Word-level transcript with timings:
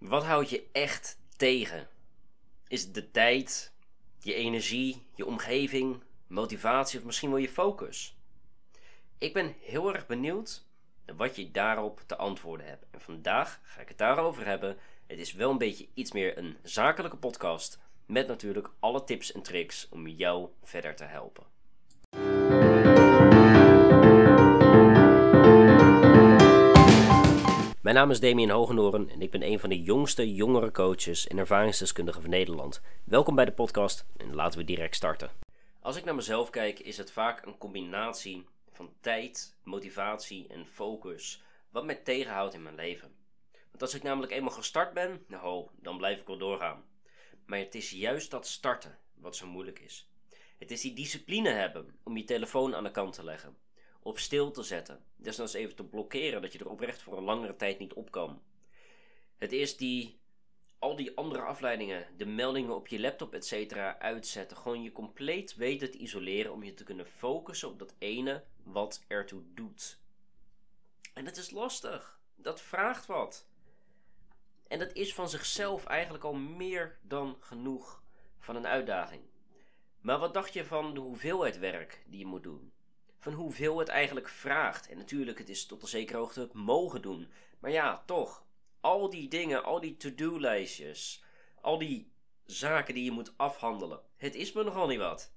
Wat 0.00 0.24
houdt 0.24 0.50
je 0.50 0.66
echt 0.72 1.18
tegen? 1.36 1.88
Is 2.68 2.82
het 2.82 2.94
de 2.94 3.10
tijd, 3.10 3.72
je 4.18 4.34
energie, 4.34 5.06
je 5.14 5.26
omgeving, 5.26 6.02
motivatie 6.26 6.98
of 6.98 7.04
misschien 7.04 7.30
wel 7.30 7.38
je 7.38 7.48
focus? 7.48 8.16
Ik 9.18 9.32
ben 9.32 9.54
heel 9.60 9.94
erg 9.94 10.06
benieuwd 10.06 10.64
wat 11.16 11.36
je 11.36 11.50
daarop 11.50 12.02
te 12.06 12.16
antwoorden 12.16 12.66
hebt. 12.66 12.86
En 12.90 13.00
vandaag 13.00 13.60
ga 13.62 13.80
ik 13.80 13.88
het 13.88 13.98
daarover 13.98 14.46
hebben. 14.46 14.76
Het 15.06 15.18
is 15.18 15.32
wel 15.32 15.50
een 15.50 15.58
beetje 15.58 15.88
iets 15.94 16.12
meer 16.12 16.38
een 16.38 16.56
zakelijke 16.62 17.16
podcast. 17.16 17.78
Met 18.06 18.26
natuurlijk 18.26 18.70
alle 18.78 19.04
tips 19.04 19.32
en 19.32 19.42
tricks 19.42 19.88
om 19.90 20.08
jou 20.08 20.48
verder 20.62 20.96
te 20.96 21.04
helpen. 21.04 21.46
Mijn 27.90 28.02
naam 28.02 28.10
is 28.10 28.20
Damien 28.20 28.50
Hogenoren 28.50 29.08
en 29.08 29.22
ik 29.22 29.30
ben 29.30 29.42
een 29.42 29.58
van 29.58 29.68
de 29.68 29.82
jongste 29.82 30.34
jongere 30.34 30.70
coaches 30.70 31.26
en 31.26 31.38
ervaringsdeskundigen 31.38 32.20
van 32.20 32.30
Nederland. 32.30 32.80
Welkom 33.04 33.34
bij 33.34 33.44
de 33.44 33.52
podcast 33.52 34.06
en 34.16 34.34
laten 34.34 34.58
we 34.58 34.64
direct 34.64 34.94
starten. 34.94 35.30
Als 35.80 35.96
ik 35.96 36.04
naar 36.04 36.14
mezelf 36.14 36.50
kijk, 36.50 36.78
is 36.78 36.96
het 36.96 37.12
vaak 37.12 37.46
een 37.46 37.58
combinatie 37.58 38.46
van 38.70 38.92
tijd, 39.00 39.56
motivatie 39.62 40.46
en 40.48 40.66
focus 40.66 41.42
wat 41.70 41.84
mij 41.84 41.94
tegenhoudt 41.94 42.54
in 42.54 42.62
mijn 42.62 42.74
leven. 42.74 43.14
Want 43.70 43.82
als 43.82 43.94
ik 43.94 44.02
namelijk 44.02 44.32
eenmaal 44.32 44.50
gestart 44.50 44.94
ben, 44.94 45.24
nou, 45.28 45.66
dan 45.76 45.96
blijf 45.96 46.20
ik 46.20 46.26
wel 46.26 46.38
doorgaan. 46.38 46.84
Maar 47.46 47.58
het 47.58 47.74
is 47.74 47.90
juist 47.90 48.30
dat 48.30 48.46
starten 48.46 48.98
wat 49.14 49.36
zo 49.36 49.46
moeilijk 49.46 49.78
is. 49.78 50.10
Het 50.58 50.70
is 50.70 50.80
die 50.80 50.94
discipline 50.94 51.50
hebben 51.50 51.98
om 52.02 52.16
je 52.16 52.24
telefoon 52.24 52.74
aan 52.74 52.84
de 52.84 52.90
kant 52.90 53.14
te 53.14 53.24
leggen 53.24 53.56
op 54.02 54.18
stil 54.18 54.50
te 54.50 54.62
zetten. 54.62 55.04
Desnoods 55.16 55.52
even 55.52 55.76
te 55.76 55.84
blokkeren 55.84 56.42
dat 56.42 56.52
je 56.52 56.58
er 56.58 56.70
oprecht 56.70 57.02
voor 57.02 57.16
een 57.16 57.24
langere 57.24 57.56
tijd 57.56 57.78
niet 57.78 57.92
op 57.92 58.10
kan. 58.10 58.42
Het 59.38 59.52
is 59.52 59.76
die, 59.76 60.20
al 60.78 60.96
die 60.96 61.16
andere 61.16 61.42
afleidingen, 61.42 62.06
de 62.16 62.26
meldingen 62.26 62.74
op 62.74 62.88
je 62.88 63.00
laptop, 63.00 63.34
etc. 63.34 63.76
uitzetten. 63.98 64.56
Gewoon 64.56 64.82
je 64.82 64.92
compleet 64.92 65.54
weten 65.54 65.90
te 65.90 65.98
isoleren 65.98 66.52
om 66.52 66.62
je 66.62 66.74
te 66.74 66.84
kunnen 66.84 67.06
focussen 67.06 67.68
op 67.68 67.78
dat 67.78 67.94
ene 67.98 68.44
wat 68.62 69.04
ertoe 69.08 69.42
doet. 69.54 69.98
En 71.14 71.24
dat 71.24 71.36
is 71.36 71.50
lastig. 71.50 72.20
Dat 72.34 72.60
vraagt 72.60 73.06
wat. 73.06 73.48
En 74.68 74.78
dat 74.78 74.92
is 74.92 75.14
van 75.14 75.28
zichzelf 75.28 75.84
eigenlijk 75.84 76.24
al 76.24 76.34
meer 76.34 76.98
dan 77.02 77.36
genoeg 77.40 78.02
van 78.38 78.56
een 78.56 78.66
uitdaging. 78.66 79.22
Maar 80.00 80.18
wat 80.18 80.34
dacht 80.34 80.52
je 80.52 80.64
van 80.64 80.94
de 80.94 81.00
hoeveelheid 81.00 81.58
werk 81.58 82.04
die 82.06 82.18
je 82.18 82.26
moet 82.26 82.42
doen? 82.42 82.72
Van 83.20 83.32
hoeveel 83.32 83.78
het 83.78 83.88
eigenlijk 83.88 84.28
vraagt. 84.28 84.88
En 84.88 84.96
natuurlijk, 84.96 85.38
het 85.38 85.48
is 85.48 85.66
tot 85.66 85.82
een 85.82 85.88
zekere 85.88 86.18
hoogte 86.18 86.48
mogen 86.52 87.02
doen. 87.02 87.30
Maar 87.58 87.70
ja, 87.70 88.02
toch. 88.06 88.44
Al 88.80 89.10
die 89.10 89.28
dingen, 89.28 89.64
al 89.64 89.80
die 89.80 89.96
to-do-lijstjes, 89.96 91.24
al 91.60 91.78
die 91.78 92.12
zaken 92.44 92.94
die 92.94 93.04
je 93.04 93.10
moet 93.10 93.32
afhandelen. 93.36 94.00
Het 94.16 94.34
is 94.34 94.52
me 94.52 94.64
nogal 94.64 94.86
niet 94.86 94.98
wat. 94.98 95.32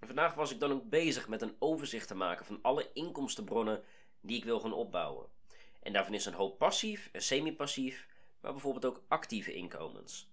vandaag 0.00 0.34
was 0.34 0.50
ik 0.50 0.60
dan 0.60 0.72
ook 0.72 0.88
bezig 0.88 1.28
met 1.28 1.42
een 1.42 1.56
overzicht 1.58 2.08
te 2.08 2.14
maken 2.14 2.46
van 2.46 2.58
alle 2.62 2.90
inkomstenbronnen 2.92 3.82
die 4.20 4.36
ik 4.36 4.44
wil 4.44 4.60
gaan 4.60 4.72
opbouwen. 4.72 5.28
En 5.82 5.92
daarvan 5.92 6.14
is 6.14 6.26
een 6.26 6.32
hoop 6.32 6.58
passief 6.58 7.08
en 7.12 7.22
semi-passief, 7.22 8.08
maar 8.40 8.52
bijvoorbeeld 8.52 8.84
ook 8.84 9.02
actieve 9.08 9.54
inkomens. 9.54 10.30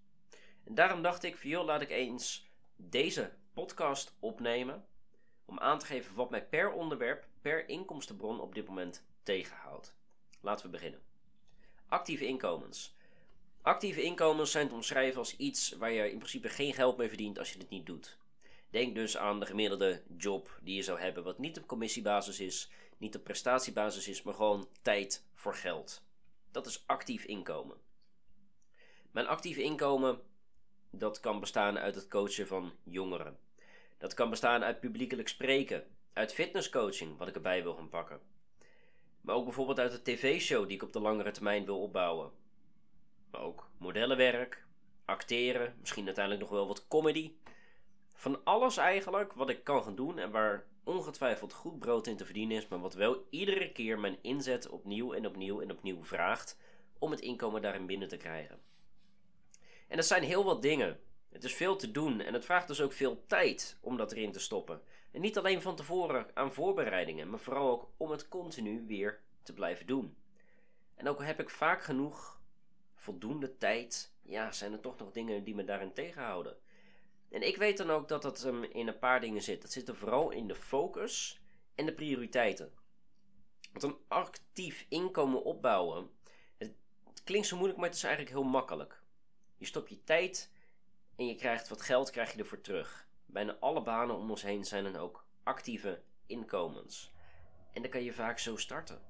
En 0.64 0.76
daarom 0.76 1.02
dacht 1.02 1.24
ik, 1.24 1.38
van 1.38 1.50
joh, 1.50 1.66
laat 1.66 1.82
ik 1.82 1.90
eens 1.90 2.50
deze 2.76 3.34
podcast 3.54 4.16
opnemen 4.20 4.86
om 5.50 5.60
aan 5.60 5.80
te 5.80 5.86
geven 5.86 6.16
wat 6.16 6.30
mij 6.30 6.46
per 6.46 6.72
onderwerp, 6.72 7.28
per 7.42 7.70
inkomstenbron 7.70 8.40
op 8.40 8.56
dit 8.56 8.68
moment 8.68 9.06
tegenhoudt. 9.24 9.96
Laten 10.42 10.66
we 10.66 10.72
beginnen. 10.72 11.02
Actieve 11.88 12.26
inkomens. 12.26 12.96
Actieve 13.62 14.02
inkomens 14.02 14.52
zijn 14.52 14.68
te 14.68 14.74
omschrijven 14.74 15.20
als 15.20 15.38
iets 15.38 15.72
waar 15.72 15.92
je 15.92 16.12
in 16.12 16.18
principe 16.18 16.50
geen 16.50 16.74
geld 16.74 16.98
mee 16.98 17.08
verdient 17.08 17.40
als 17.40 17.54
je 17.54 17.60
het 17.60 17.70
niet 17.70 17.86
doet. 17.86 18.18
Denk 18.70 18.96
dus 18.96 19.18
aan 19.18 19.40
de 19.40 19.46
gemiddelde 19.46 20.02
job 20.18 20.60
die 20.62 20.76
je 20.76 20.82
zou 20.82 21.00
hebben, 21.00 21.24
wat 21.24 21.38
niet 21.38 21.58
op 21.58 21.68
commissiebasis 21.68 22.40
is, 22.40 22.70
niet 22.98 23.16
op 23.16 23.24
prestatiebasis 23.24 24.08
is, 24.08 24.22
maar 24.22 24.34
gewoon 24.34 24.68
tijd 24.82 25.26
voor 25.34 25.56
geld. 25.56 26.04
Dat 26.52 26.66
is 26.66 26.84
actief 26.86 27.24
inkomen. 27.24 27.78
Mijn 29.12 29.28
actieve 29.28 29.62
inkomen, 29.62 30.22
dat 30.90 31.20
kan 31.20 31.40
bestaan 31.40 31.78
uit 31.78 31.96
het 31.96 32.08
coachen 32.08 32.48
van 32.48 32.74
jongeren. 32.84 33.38
Dat 34.00 34.14
kan 34.14 34.30
bestaan 34.30 34.64
uit 34.64 34.80
publiekelijk 34.80 35.28
spreken, 35.28 35.84
uit 36.14 36.34
fitnesscoaching, 36.34 37.18
wat 37.18 37.28
ik 37.28 37.36
erbij 37.36 37.64
wil 37.64 37.74
gaan 37.74 37.90
pakken. 37.90 38.20
Maar 39.22 39.36
ook 39.36 39.44
bijvoorbeeld 39.44 39.80
uit 39.80 39.92
de 39.92 40.02
tv-show 40.02 40.68
die 40.68 40.76
ik 40.76 40.84
op 40.84 40.94
de 40.94 41.00
langere 41.00 41.32
termijn 41.32 41.66
wil 41.66 41.82
opbouwen. 41.82 42.32
Maar 43.32 43.42
ook 43.42 43.70
modellenwerk, 43.78 44.66
acteren, 45.06 45.76
misschien 45.80 46.06
uiteindelijk 46.06 46.46
nog 46.46 46.54
wel 46.54 46.68
wat 46.68 46.88
comedy. 46.88 47.34
Van 48.14 48.44
alles 48.44 48.78
eigenlijk 48.78 49.34
wat 49.34 49.50
ik 49.50 49.64
kan 49.64 49.84
gaan 49.84 49.96
doen 49.96 50.20
en 50.20 50.32
waar 50.32 50.66
ongetwijfeld 50.84 51.54
goed 51.54 51.80
brood 51.80 52.08
in 52.08 52.18
te 52.18 52.26
verdienen 52.26 52.58
is, 52.58 52.68
maar 52.68 52.80
wat 52.80 52.94
wel 52.94 53.28
iedere 53.30 53.72
keer 53.72 54.00
mijn 54.00 54.18
inzet 54.22 54.70
opnieuw 54.70 55.14
en 55.14 55.28
opnieuw 55.28 55.62
en 55.62 55.72
opnieuw 55.72 56.04
vraagt 56.04 56.58
om 57.00 57.12
het 57.12 57.20
inkomen 57.20 57.62
daarin 57.62 57.86
binnen 57.86 58.08
te 58.08 58.18
krijgen. 58.18 58.60
En 59.88 59.96
dat 59.96 60.06
zijn 60.06 60.24
heel 60.24 60.44
wat 60.44 60.62
dingen. 60.62 61.00
Het 61.30 61.44
is 61.44 61.54
veel 61.54 61.76
te 61.76 61.92
doen 61.92 62.22
en 62.22 62.34
het 62.34 62.46
vraagt 62.46 62.68
dus 62.68 62.82
ook 62.82 62.94
veel 62.94 63.26
tijd 63.26 63.78
om 63.82 63.98
dat 63.98 64.12
erin 64.12 64.32
te 64.32 64.40
stoppen. 64.40 64.82
En 65.12 65.22
niet 65.22 65.38
alleen 65.38 65.62
van 65.62 65.76
tevoren 65.76 66.28
aan 66.34 66.54
voorbereidingen, 66.54 67.30
maar 67.30 67.40
vooral 67.40 67.70
ook 67.70 67.90
om 67.98 68.12
het 68.12 68.28
continu 68.28 68.84
weer 68.88 69.22
te 69.44 69.54
blijven 69.54 69.86
doen. 69.86 70.18
En 70.96 71.08
ook 71.08 71.24
heb 71.24 71.40
ik 71.40 71.50
vaak 71.50 71.84
genoeg 71.84 72.42
voldoende 72.96 73.58
tijd, 73.58 74.14
ja, 74.22 74.52
zijn 74.52 74.74
er 74.74 74.80
toch 74.80 74.98
nog 74.98 75.12
dingen 75.12 75.44
die 75.44 75.56
me 75.56 75.64
daarin 75.64 75.94
tegenhouden. 75.94 76.58
En 77.30 77.48
ik 77.48 77.58
weet 77.58 77.78
dan 77.78 77.90
ook 77.90 78.08
dat 78.08 78.22
dat 78.22 78.44
um, 78.44 78.64
in 78.64 78.88
een 78.88 79.00
paar 79.00 79.22
dingen 79.22 79.42
zit. 79.42 79.62
Dat 79.62 79.72
zit 79.72 79.88
er 79.88 79.96
vooral 79.96 80.32
in 80.32 80.48
de 80.48 80.56
focus 80.56 81.42
en 81.76 81.86
de 81.86 81.94
prioriteiten. 81.94 82.72
Want 83.72 83.84
een 83.84 83.98
actief 84.08 84.86
inkomen 84.90 85.44
opbouwen, 85.44 86.10
het 86.58 87.24
klinkt 87.24 87.48
zo 87.48 87.56
moeilijk, 87.56 87.80
maar 87.80 87.90
het 87.90 87.98
is 87.98 88.04
eigenlijk 88.04 88.36
heel 88.36 88.44
makkelijk. 88.50 89.02
Je 89.58 89.66
stopt 89.66 89.90
je 89.90 90.04
tijd 90.04 90.52
en 91.20 91.26
je 91.26 91.36
krijgt 91.36 91.68
wat 91.68 91.82
geld 91.82 92.10
krijg 92.10 92.34
je 92.34 92.40
ervoor 92.40 92.62
terug. 92.62 93.08
Bijna 93.26 93.58
alle 93.60 93.82
banen 93.82 94.16
om 94.16 94.30
ons 94.30 94.42
heen 94.42 94.66
zijn 94.66 94.84
dan 94.84 94.96
ook 94.96 95.26
actieve 95.44 96.02
inkomens. 96.26 97.14
En 97.74 97.82
dan 97.82 97.92
kan 97.92 98.04
je 98.04 98.14
vaak 98.14 98.40
zo 98.40 98.58
starten. 98.58 99.02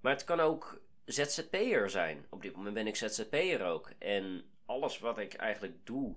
Maar 0.00 0.12
het 0.12 0.24
kan 0.24 0.40
ook 0.40 0.80
ZZP'er 1.04 1.90
zijn. 1.90 2.26
Op 2.30 2.42
dit 2.42 2.56
moment 2.56 2.74
ben 2.74 2.86
ik 2.86 2.96
ZZP'er 2.96 3.64
ook. 3.64 3.90
En 3.98 4.50
alles 4.66 4.98
wat 4.98 5.18
ik 5.18 5.34
eigenlijk 5.34 5.86
doe 5.86 6.16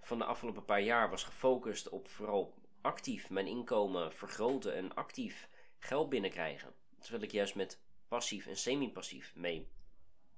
van 0.00 0.18
de 0.18 0.24
afgelopen 0.24 0.64
paar 0.64 0.82
jaar 0.82 1.10
was 1.10 1.24
gefocust 1.24 1.88
op 1.88 2.08
vooral 2.08 2.54
actief 2.80 3.30
mijn 3.30 3.46
inkomen 3.46 4.12
vergroten 4.12 4.74
en 4.74 4.94
actief 4.94 5.48
geld 5.78 6.08
binnenkrijgen. 6.08 6.74
Terwijl 6.98 7.22
ik 7.22 7.32
juist 7.32 7.54
met 7.54 7.80
passief 8.08 8.46
en 8.46 8.56
semi-passief 8.56 9.34
mee, 9.34 9.68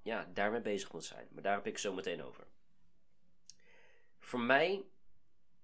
ja, 0.03 0.31
daarmee 0.34 0.60
bezig 0.60 0.93
moet 0.93 1.05
zijn. 1.05 1.28
Maar 1.31 1.43
daar 1.43 1.56
heb 1.56 1.66
ik 1.66 1.78
zo 1.78 1.93
meteen 1.93 2.22
over. 2.22 2.47
Voor 4.26 4.41
mij 4.41 4.84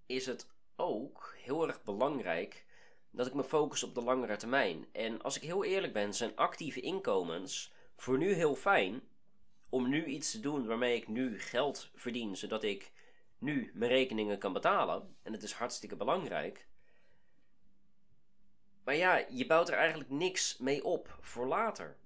is 0.06 0.26
het 0.26 0.46
ook 0.76 1.34
heel 1.36 1.66
erg 1.66 1.82
belangrijk 1.82 2.64
dat 3.10 3.26
ik 3.26 3.34
me 3.34 3.44
focus 3.44 3.82
op 3.82 3.94
de 3.94 4.02
langere 4.02 4.36
termijn. 4.36 4.86
En 4.92 5.22
als 5.22 5.36
ik 5.36 5.42
heel 5.42 5.64
eerlijk 5.64 5.92
ben, 5.92 6.14
zijn 6.14 6.36
actieve 6.36 6.80
inkomens 6.80 7.72
voor 7.96 8.18
nu 8.18 8.32
heel 8.32 8.54
fijn 8.54 9.02
om 9.68 9.88
nu 9.88 10.04
iets 10.04 10.30
te 10.30 10.40
doen 10.40 10.66
waarmee 10.66 10.96
ik 10.96 11.08
nu 11.08 11.40
geld 11.40 11.90
verdien, 11.94 12.36
zodat 12.36 12.62
ik 12.62 12.92
nu 13.38 13.70
mijn 13.74 13.90
rekeningen 13.90 14.38
kan 14.38 14.52
betalen. 14.52 15.16
En 15.22 15.32
het 15.32 15.42
is 15.42 15.52
hartstikke 15.52 15.96
belangrijk. 15.96 16.66
Maar 18.84 18.96
ja, 18.96 19.24
je 19.28 19.46
bouwt 19.46 19.68
er 19.68 19.76
eigenlijk 19.76 20.10
niks 20.10 20.58
mee 20.58 20.84
op 20.84 21.18
voor 21.20 21.46
later. 21.46 21.96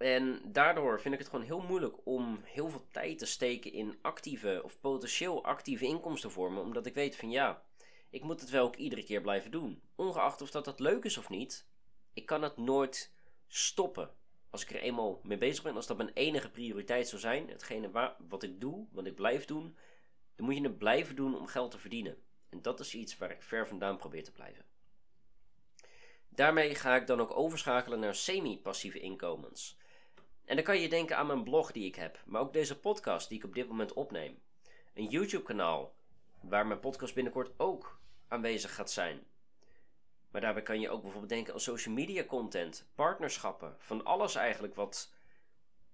En 0.00 0.40
daardoor 0.44 1.00
vind 1.00 1.14
ik 1.14 1.20
het 1.20 1.28
gewoon 1.28 1.44
heel 1.44 1.60
moeilijk 1.60 1.96
om 2.04 2.40
heel 2.44 2.68
veel 2.68 2.86
tijd 2.90 3.18
te 3.18 3.26
steken 3.26 3.72
in 3.72 3.98
actieve 4.02 4.60
of 4.64 4.80
potentieel 4.80 5.44
actieve 5.44 5.84
inkomstenvormen. 5.84 6.62
Omdat 6.62 6.86
ik 6.86 6.94
weet 6.94 7.16
van 7.16 7.30
ja, 7.30 7.62
ik 8.10 8.22
moet 8.22 8.40
het 8.40 8.50
wel 8.50 8.64
ook 8.64 8.76
iedere 8.76 9.04
keer 9.04 9.20
blijven 9.20 9.50
doen. 9.50 9.82
Ongeacht 9.94 10.42
of 10.42 10.50
dat, 10.50 10.64
dat 10.64 10.80
leuk 10.80 11.04
is 11.04 11.18
of 11.18 11.28
niet, 11.28 11.66
ik 12.12 12.26
kan 12.26 12.42
het 12.42 12.56
nooit 12.56 13.12
stoppen. 13.46 14.10
Als 14.50 14.62
ik 14.62 14.70
er 14.70 14.80
eenmaal 14.80 15.20
mee 15.22 15.38
bezig 15.38 15.62
ben, 15.62 15.76
als 15.76 15.86
dat 15.86 15.96
mijn 15.96 16.12
enige 16.14 16.50
prioriteit 16.50 17.08
zou 17.08 17.20
zijn, 17.20 17.48
hetgene 17.48 18.14
wat 18.28 18.42
ik 18.42 18.60
doe, 18.60 18.86
wat 18.92 19.06
ik 19.06 19.14
blijf 19.14 19.44
doen, 19.44 19.76
dan 20.36 20.46
moet 20.46 20.56
je 20.56 20.62
het 20.62 20.78
blijven 20.78 21.16
doen 21.16 21.38
om 21.38 21.46
geld 21.46 21.70
te 21.70 21.78
verdienen. 21.78 22.22
En 22.48 22.62
dat 22.62 22.80
is 22.80 22.94
iets 22.94 23.18
waar 23.18 23.30
ik 23.30 23.42
ver 23.42 23.68
vandaan 23.68 23.96
probeer 23.96 24.24
te 24.24 24.32
blijven. 24.32 24.64
Daarmee 26.28 26.74
ga 26.74 26.96
ik 26.96 27.06
dan 27.06 27.20
ook 27.20 27.36
overschakelen 27.36 28.00
naar 28.00 28.14
semi-passieve 28.14 29.00
inkomens. 29.00 29.78
En 30.50 30.56
dan 30.56 30.64
kan 30.64 30.80
je 30.80 30.88
denken 30.88 31.16
aan 31.16 31.26
mijn 31.26 31.42
blog 31.42 31.72
die 31.72 31.86
ik 31.86 31.94
heb, 31.94 32.22
maar 32.24 32.40
ook 32.40 32.52
deze 32.52 32.80
podcast 32.80 33.28
die 33.28 33.38
ik 33.38 33.44
op 33.44 33.54
dit 33.54 33.68
moment 33.68 33.92
opneem. 33.92 34.38
Een 34.94 35.06
YouTube-kanaal 35.06 35.94
waar 36.40 36.66
mijn 36.66 36.80
podcast 36.80 37.14
binnenkort 37.14 37.50
ook 37.56 38.00
aanwezig 38.28 38.74
gaat 38.74 38.90
zijn. 38.90 39.26
Maar 40.30 40.40
daarbij 40.40 40.62
kan 40.62 40.80
je 40.80 40.90
ook 40.90 41.02
bijvoorbeeld 41.02 41.32
denken 41.32 41.52
aan 41.52 41.60
social 41.60 41.94
media 41.94 42.24
content, 42.24 42.90
partnerschappen, 42.94 43.76
van 43.78 44.04
alles 44.04 44.34
eigenlijk 44.34 44.74
wat 44.74 45.12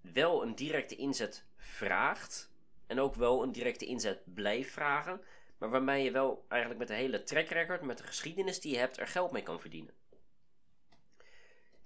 wel 0.01 0.43
een 0.43 0.55
directe 0.55 0.97
inzet 0.97 1.45
vraagt. 1.57 2.51
En 2.87 3.01
ook 3.01 3.15
wel 3.15 3.43
een 3.43 3.53
directe 3.53 3.87
inzet 3.87 4.23
blijft 4.25 4.71
vragen. 4.71 5.21
Maar 5.59 5.71
waarmee 5.71 6.05
je 6.05 6.11
wel 6.11 6.45
eigenlijk 6.49 6.81
met 6.81 6.89
de 6.89 6.95
hele 6.95 7.23
track 7.23 7.49
record, 7.49 7.83
met 7.83 7.99
de 7.99 8.05
geschiedenis 8.05 8.61
die 8.61 8.73
je 8.73 8.79
hebt, 8.79 8.99
er 8.99 9.07
geld 9.07 9.31
mee 9.31 9.43
kan 9.43 9.61
verdienen. 9.61 9.95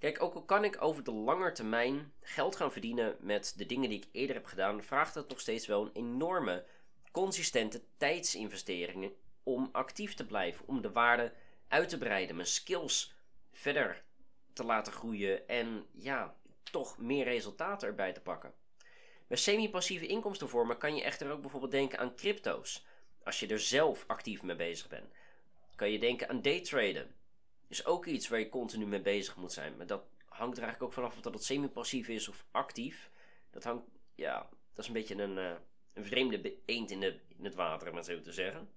Kijk, 0.01 0.23
ook 0.23 0.33
al 0.33 0.43
kan 0.43 0.63
ik 0.63 0.81
over 0.81 1.03
de 1.03 1.11
lange 1.11 1.51
termijn 1.51 2.13
geld 2.21 2.55
gaan 2.55 2.71
verdienen 2.71 3.15
met 3.19 3.53
de 3.57 3.65
dingen 3.65 3.89
die 3.89 3.97
ik 3.97 4.07
eerder 4.11 4.35
heb 4.35 4.45
gedaan, 4.45 4.83
vraagt 4.83 5.15
het 5.15 5.29
nog 5.29 5.39
steeds 5.39 5.67
wel 5.67 5.85
een 5.85 5.91
enorme, 5.93 6.65
consistente 7.11 7.81
tijdsinvesteringen 7.97 9.13
om 9.43 9.69
actief 9.71 10.13
te 10.13 10.25
blijven, 10.25 10.67
om 10.67 10.81
de 10.81 10.91
waarde 10.91 11.33
uit 11.67 11.89
te 11.89 11.97
breiden, 11.97 12.35
mijn 12.35 12.47
skills 12.47 13.13
verder 13.51 14.03
te 14.53 14.63
laten 14.63 14.93
groeien 14.93 15.47
en 15.47 15.85
ja, 15.91 16.35
toch 16.63 16.97
meer 16.97 17.23
resultaten 17.23 17.87
erbij 17.87 18.13
te 18.13 18.21
pakken. 18.21 18.53
Bij 19.27 19.37
semi-passieve 19.37 20.07
inkomstenvormen 20.07 20.77
kan 20.77 20.95
je 20.95 21.03
echter 21.03 21.31
ook 21.31 21.41
bijvoorbeeld 21.41 21.71
denken 21.71 21.99
aan 21.99 22.15
crypto's. 22.15 22.85
Als 23.23 23.39
je 23.39 23.47
er 23.47 23.59
zelf 23.59 24.03
actief 24.07 24.41
mee 24.41 24.55
bezig 24.55 24.87
bent. 24.87 25.11
Kan 25.75 25.91
je 25.91 25.99
denken 25.99 26.29
aan 26.29 26.41
daytraden. 26.41 27.15
Is 27.71 27.85
ook 27.85 28.05
iets 28.05 28.27
waar 28.27 28.39
je 28.39 28.49
continu 28.49 28.85
mee 28.85 29.01
bezig 29.01 29.35
moet 29.35 29.51
zijn. 29.51 29.77
Maar 29.77 29.87
dat 29.87 30.03
hangt 30.25 30.57
er 30.57 30.63
eigenlijk 30.63 30.83
ook 30.83 30.93
vanaf 30.93 31.15
of 31.15 31.21
dat 31.21 31.33
het 31.33 31.43
semi-passief 31.43 32.07
is 32.07 32.27
of 32.27 32.45
actief. 32.51 33.11
Dat 33.49 33.63
hangt, 33.63 33.83
ja, 34.15 34.49
dat 34.73 34.83
is 34.83 34.87
een 34.87 34.93
beetje 34.93 35.15
een, 35.15 35.37
uh, 35.37 35.53
een 35.93 36.05
vreemde 36.05 36.55
eend 36.65 36.91
in, 36.91 36.99
de, 36.99 37.19
in 37.37 37.45
het 37.45 37.55
water, 37.55 37.89
om 37.89 37.95
het 37.95 38.05
zo 38.05 38.21
te 38.21 38.31
zeggen. 38.31 38.69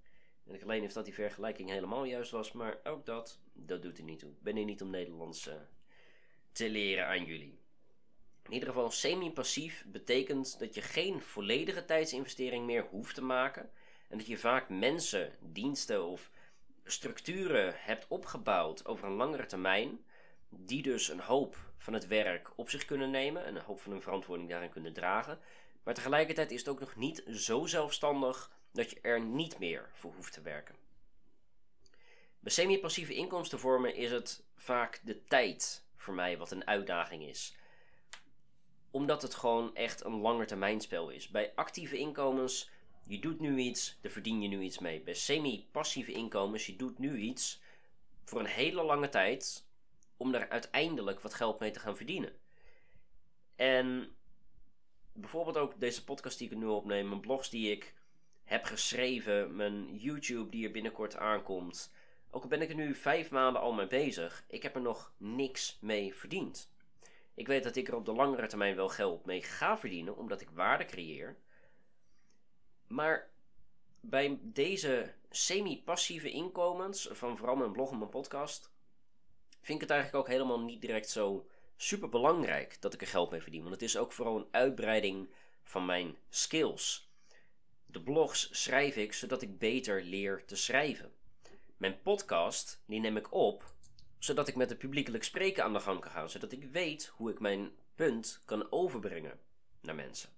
En 0.45 0.53
ik 0.53 0.63
alleen 0.63 0.83
of 0.83 0.93
dat 0.93 1.05
die 1.05 1.13
vergelijking 1.13 1.69
helemaal 1.69 2.03
juist 2.03 2.31
was, 2.31 2.51
maar 2.51 2.77
ook 2.83 3.05
dat, 3.05 3.39
dat 3.53 3.81
doet 3.81 3.97
er 3.97 4.03
niet 4.03 4.19
toe. 4.19 4.29
Ik 4.29 4.41
ben 4.41 4.55
hier 4.55 4.65
niet 4.65 4.81
om 4.81 4.89
Nederlands 4.89 5.47
uh, 5.47 5.53
te 6.51 6.69
leren 6.69 7.07
aan 7.07 7.25
jullie. 7.25 7.59
In 8.45 8.53
ieder 8.53 8.67
geval, 8.67 8.91
semi-passief 8.91 9.85
betekent 9.87 10.59
dat 10.59 10.73
je 10.75 10.81
geen 10.81 11.21
volledige 11.21 11.85
tijdsinvestering 11.85 12.65
meer 12.65 12.87
hoeft 12.89 13.15
te 13.15 13.23
maken. 13.23 13.69
En 14.07 14.17
dat 14.17 14.27
je 14.27 14.37
vaak 14.37 14.69
mensen, 14.69 15.35
diensten 15.39 16.03
of 16.03 16.31
structuren 16.85 17.73
hebt 17.77 18.05
opgebouwd 18.07 18.85
over 18.85 19.07
een 19.07 19.15
langere 19.15 19.45
termijn. 19.45 20.05
Die 20.49 20.81
dus 20.81 21.09
een 21.09 21.19
hoop 21.19 21.57
van 21.77 21.93
het 21.93 22.07
werk 22.07 22.51
op 22.55 22.69
zich 22.69 22.85
kunnen 22.85 23.11
nemen 23.11 23.45
en 23.45 23.55
een 23.55 23.61
hoop 23.61 23.81
van 23.81 23.91
hun 23.91 24.01
verantwoording 24.01 24.49
daarin 24.49 24.69
kunnen 24.69 24.93
dragen. 24.93 25.39
Maar 25.83 25.93
tegelijkertijd 25.93 26.51
is 26.51 26.59
het 26.59 26.69
ook 26.69 26.79
nog 26.79 26.95
niet 26.95 27.23
zo 27.31 27.65
zelfstandig 27.65 28.51
dat 28.71 28.89
je 28.89 28.99
er 29.01 29.21
niet 29.21 29.59
meer 29.59 29.89
voor 29.93 30.13
hoeft 30.13 30.33
te 30.33 30.41
werken. 30.41 30.75
Bij 32.39 32.51
semi-passieve 32.51 33.13
inkomstenvormen 33.13 33.95
is 33.95 34.11
het 34.11 34.43
vaak 34.55 35.01
de 35.03 35.23
tijd 35.23 35.85
voor 35.95 36.13
mij 36.13 36.37
wat 36.37 36.51
een 36.51 36.67
uitdaging 36.67 37.23
is. 37.23 37.55
Omdat 38.91 39.21
het 39.21 39.35
gewoon 39.35 39.75
echt 39.75 40.03
een 40.03 40.19
langetermijnspel 40.21 41.09
is. 41.09 41.27
Bij 41.27 41.51
actieve 41.55 41.97
inkomens, 41.97 42.69
je 43.07 43.19
doet 43.19 43.39
nu 43.39 43.57
iets, 43.57 43.97
daar 44.01 44.11
verdien 44.11 44.41
je 44.41 44.47
nu 44.47 44.61
iets 44.61 44.79
mee. 44.79 45.01
Bij 45.01 45.13
semi-passieve 45.13 46.11
inkomens, 46.11 46.65
je 46.65 46.75
doet 46.75 46.99
nu 46.99 47.17
iets 47.17 47.61
voor 48.23 48.39
een 48.39 48.45
hele 48.45 48.83
lange 48.83 49.09
tijd 49.09 49.65
om 50.17 50.31
daar 50.31 50.49
uiteindelijk 50.49 51.19
wat 51.19 51.33
geld 51.33 51.59
mee 51.59 51.71
te 51.71 51.79
gaan 51.79 51.97
verdienen. 51.97 52.33
En 53.55 54.15
bijvoorbeeld 55.13 55.57
ook 55.57 55.79
deze 55.79 56.03
podcast 56.03 56.37
die 56.37 56.49
ik 56.49 56.57
nu 56.57 56.65
opneem, 56.65 57.07
mijn 57.07 57.21
blogs 57.21 57.49
die 57.49 57.71
ik 57.71 57.93
heb 58.43 58.63
geschreven, 58.63 59.55
mijn 59.55 59.97
YouTube 59.97 60.49
die 60.49 60.65
er 60.65 60.71
binnenkort 60.71 61.15
aankomt. 61.15 61.93
Ook 62.29 62.43
al 62.43 62.49
ben 62.49 62.61
ik 62.61 62.69
er 62.69 62.75
nu 62.75 62.95
vijf 62.95 63.31
maanden 63.31 63.61
al 63.61 63.73
mee 63.73 63.87
bezig, 63.87 64.45
ik 64.47 64.63
heb 64.63 64.75
er 64.75 64.81
nog 64.81 65.13
niks 65.17 65.77
mee 65.81 66.15
verdiend. 66.15 66.73
Ik 67.33 67.47
weet 67.47 67.63
dat 67.63 67.75
ik 67.75 67.87
er 67.87 67.95
op 67.95 68.05
de 68.05 68.13
langere 68.13 68.47
termijn 68.47 68.75
wel 68.75 68.89
geld 68.89 69.25
mee 69.25 69.41
ga 69.41 69.77
verdienen, 69.77 70.17
omdat 70.17 70.41
ik 70.41 70.49
waarde 70.49 70.85
creëer. 70.85 71.37
Maar 72.87 73.29
bij 73.99 74.39
deze 74.41 75.13
semi-passieve 75.29 76.31
inkomens, 76.31 77.07
van 77.11 77.37
vooral 77.37 77.55
mijn 77.55 77.71
blog 77.71 77.91
en 77.91 77.97
mijn 77.97 78.09
podcast, 78.09 78.71
vind 79.61 79.81
ik 79.81 79.87
het 79.87 79.89
eigenlijk 79.89 80.25
ook 80.25 80.31
helemaal 80.33 80.59
niet 80.59 80.81
direct 80.81 81.09
zo 81.09 81.47
super 81.75 82.09
belangrijk 82.09 82.81
dat 82.81 82.93
ik 82.93 83.01
er 83.01 83.07
geld 83.07 83.31
mee 83.31 83.41
verdien. 83.41 83.61
Want 83.61 83.73
het 83.73 83.83
is 83.83 83.97
ook 83.97 84.11
vooral 84.11 84.37
een 84.37 84.47
uitbreiding 84.51 85.29
van 85.63 85.85
mijn 85.85 86.17
skills. 86.29 87.09
De 87.85 88.01
blogs 88.01 88.61
schrijf 88.61 88.95
ik 88.95 89.13
zodat 89.13 89.41
ik 89.41 89.57
beter 89.57 90.03
leer 90.03 90.45
te 90.45 90.55
schrijven. 90.55 91.13
Mijn 91.77 92.01
podcast, 92.01 92.81
die 92.85 92.99
neem 92.99 93.17
ik 93.17 93.33
op 93.33 93.73
zodat 94.25 94.47
ik 94.47 94.55
met 94.55 94.69
het 94.69 94.77
publiekelijk 94.77 95.23
spreken 95.23 95.63
aan 95.63 95.73
de 95.73 95.79
gang 95.79 95.99
kan 95.99 96.11
gaan. 96.11 96.29
Zodat 96.29 96.51
ik 96.51 96.63
weet 96.63 97.05
hoe 97.05 97.31
ik 97.31 97.39
mijn 97.39 97.71
punt 97.95 98.41
kan 98.45 98.71
overbrengen 98.71 99.39
naar 99.81 99.95
mensen. 99.95 100.29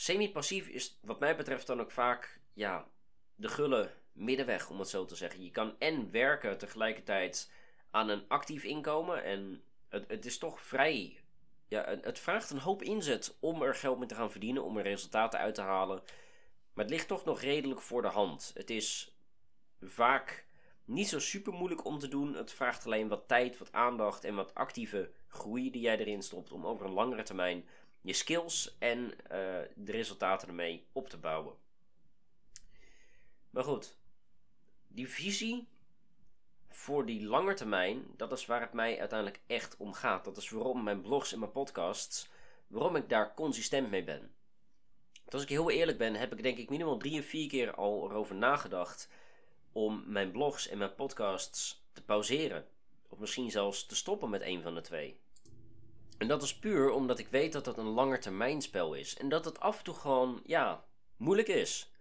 Semi-passief 0.00 0.68
is 0.68 0.98
wat 1.02 1.20
mij 1.20 1.36
betreft 1.36 1.66
dan 1.66 1.80
ook 1.80 1.90
vaak 1.90 2.40
ja, 2.52 2.88
de 3.34 3.48
gulle 3.48 3.90
middenweg, 4.12 4.70
om 4.70 4.78
het 4.78 4.88
zo 4.88 5.04
te 5.04 5.16
zeggen. 5.16 5.44
Je 5.44 5.50
kan 5.50 5.74
en 5.78 6.10
werken 6.10 6.58
tegelijkertijd 6.58 7.50
aan 7.90 8.08
een 8.08 8.24
actief 8.28 8.64
inkomen. 8.64 9.24
En 9.24 9.62
het, 9.88 10.04
het 10.08 10.26
is 10.26 10.38
toch 10.38 10.60
vrij. 10.60 11.20
Ja, 11.68 11.98
het 12.00 12.18
vraagt 12.18 12.50
een 12.50 12.58
hoop 12.58 12.82
inzet 12.82 13.36
om 13.40 13.62
er 13.62 13.74
geld 13.74 13.98
mee 13.98 14.08
te 14.08 14.14
gaan 14.14 14.30
verdienen, 14.30 14.64
om 14.64 14.76
er 14.76 14.82
resultaten 14.82 15.38
uit 15.38 15.54
te 15.54 15.60
halen. 15.60 16.02
Maar 16.72 16.84
het 16.84 16.94
ligt 16.94 17.08
toch 17.08 17.24
nog 17.24 17.40
redelijk 17.40 17.80
voor 17.80 18.02
de 18.02 18.08
hand. 18.08 18.50
Het 18.54 18.70
is 18.70 19.16
vaak 19.80 20.46
niet 20.84 21.08
zo 21.08 21.18
super 21.18 21.52
moeilijk 21.52 21.84
om 21.84 21.98
te 21.98 22.08
doen. 22.08 22.34
Het 22.34 22.52
vraagt 22.52 22.86
alleen 22.86 23.08
wat 23.08 23.28
tijd, 23.28 23.58
wat 23.58 23.72
aandacht 23.72 24.24
en 24.24 24.34
wat 24.34 24.54
actieve 24.54 25.10
groei 25.28 25.70
die 25.70 25.82
jij 25.82 25.98
erin 25.98 26.22
stopt 26.22 26.52
om 26.52 26.66
over 26.66 26.86
een 26.86 26.92
langere 26.92 27.22
termijn 27.22 27.64
je 28.00 28.12
skills 28.12 28.76
en 28.78 29.00
uh, 29.00 29.10
de 29.74 29.92
resultaten 29.92 30.48
ermee 30.48 30.86
op 30.92 31.08
te 31.08 31.18
bouwen. 31.18 31.54
Maar 33.50 33.64
goed, 33.64 33.96
die 34.88 35.08
visie 35.08 35.68
voor 36.68 37.06
die 37.06 37.26
lange 37.26 37.54
termijn, 37.54 38.04
dat 38.16 38.32
is 38.32 38.46
waar 38.46 38.60
het 38.60 38.72
mij 38.72 38.98
uiteindelijk 38.98 39.40
echt 39.46 39.76
om 39.76 39.92
gaat. 39.92 40.24
Dat 40.24 40.36
is 40.36 40.50
waarom 40.50 40.82
mijn 40.82 41.00
blogs 41.00 41.32
en 41.32 41.38
mijn 41.38 41.52
podcasts, 41.52 42.28
waarom 42.66 42.96
ik 42.96 43.08
daar 43.08 43.34
consistent 43.34 43.90
mee 43.90 44.04
ben. 44.04 44.32
als 45.28 45.42
ik 45.42 45.48
heel 45.48 45.70
eerlijk 45.70 45.98
ben, 45.98 46.14
heb 46.14 46.32
ik 46.32 46.42
denk 46.42 46.58
ik 46.58 46.70
minimaal 46.70 46.96
drie 46.96 47.20
of 47.20 47.26
vier 47.26 47.48
keer 47.48 47.74
al 47.74 48.10
erover 48.10 48.34
nagedacht 48.34 49.08
om 49.72 50.02
mijn 50.06 50.30
blogs 50.30 50.68
en 50.68 50.78
mijn 50.78 50.94
podcasts 50.94 51.84
te 51.92 52.02
pauzeren. 52.02 52.66
Of 53.08 53.18
misschien 53.18 53.50
zelfs 53.50 53.86
te 53.86 53.96
stoppen 53.96 54.30
met 54.30 54.42
een 54.42 54.62
van 54.62 54.74
de 54.74 54.80
twee. 54.80 55.20
En 56.20 56.28
dat 56.28 56.42
is 56.42 56.58
puur 56.58 56.90
omdat 56.90 57.18
ik 57.18 57.28
weet 57.28 57.52
dat 57.52 57.64
dat 57.64 57.78
een 57.78 57.88
langetermijnspel 57.88 58.94
is. 58.94 59.16
En 59.16 59.28
dat 59.28 59.44
het 59.44 59.60
af 59.60 59.78
en 59.78 59.84
toe 59.84 59.94
gewoon, 59.94 60.40
ja, 60.44 60.84
moeilijk 61.16 61.48
is. 61.48 61.92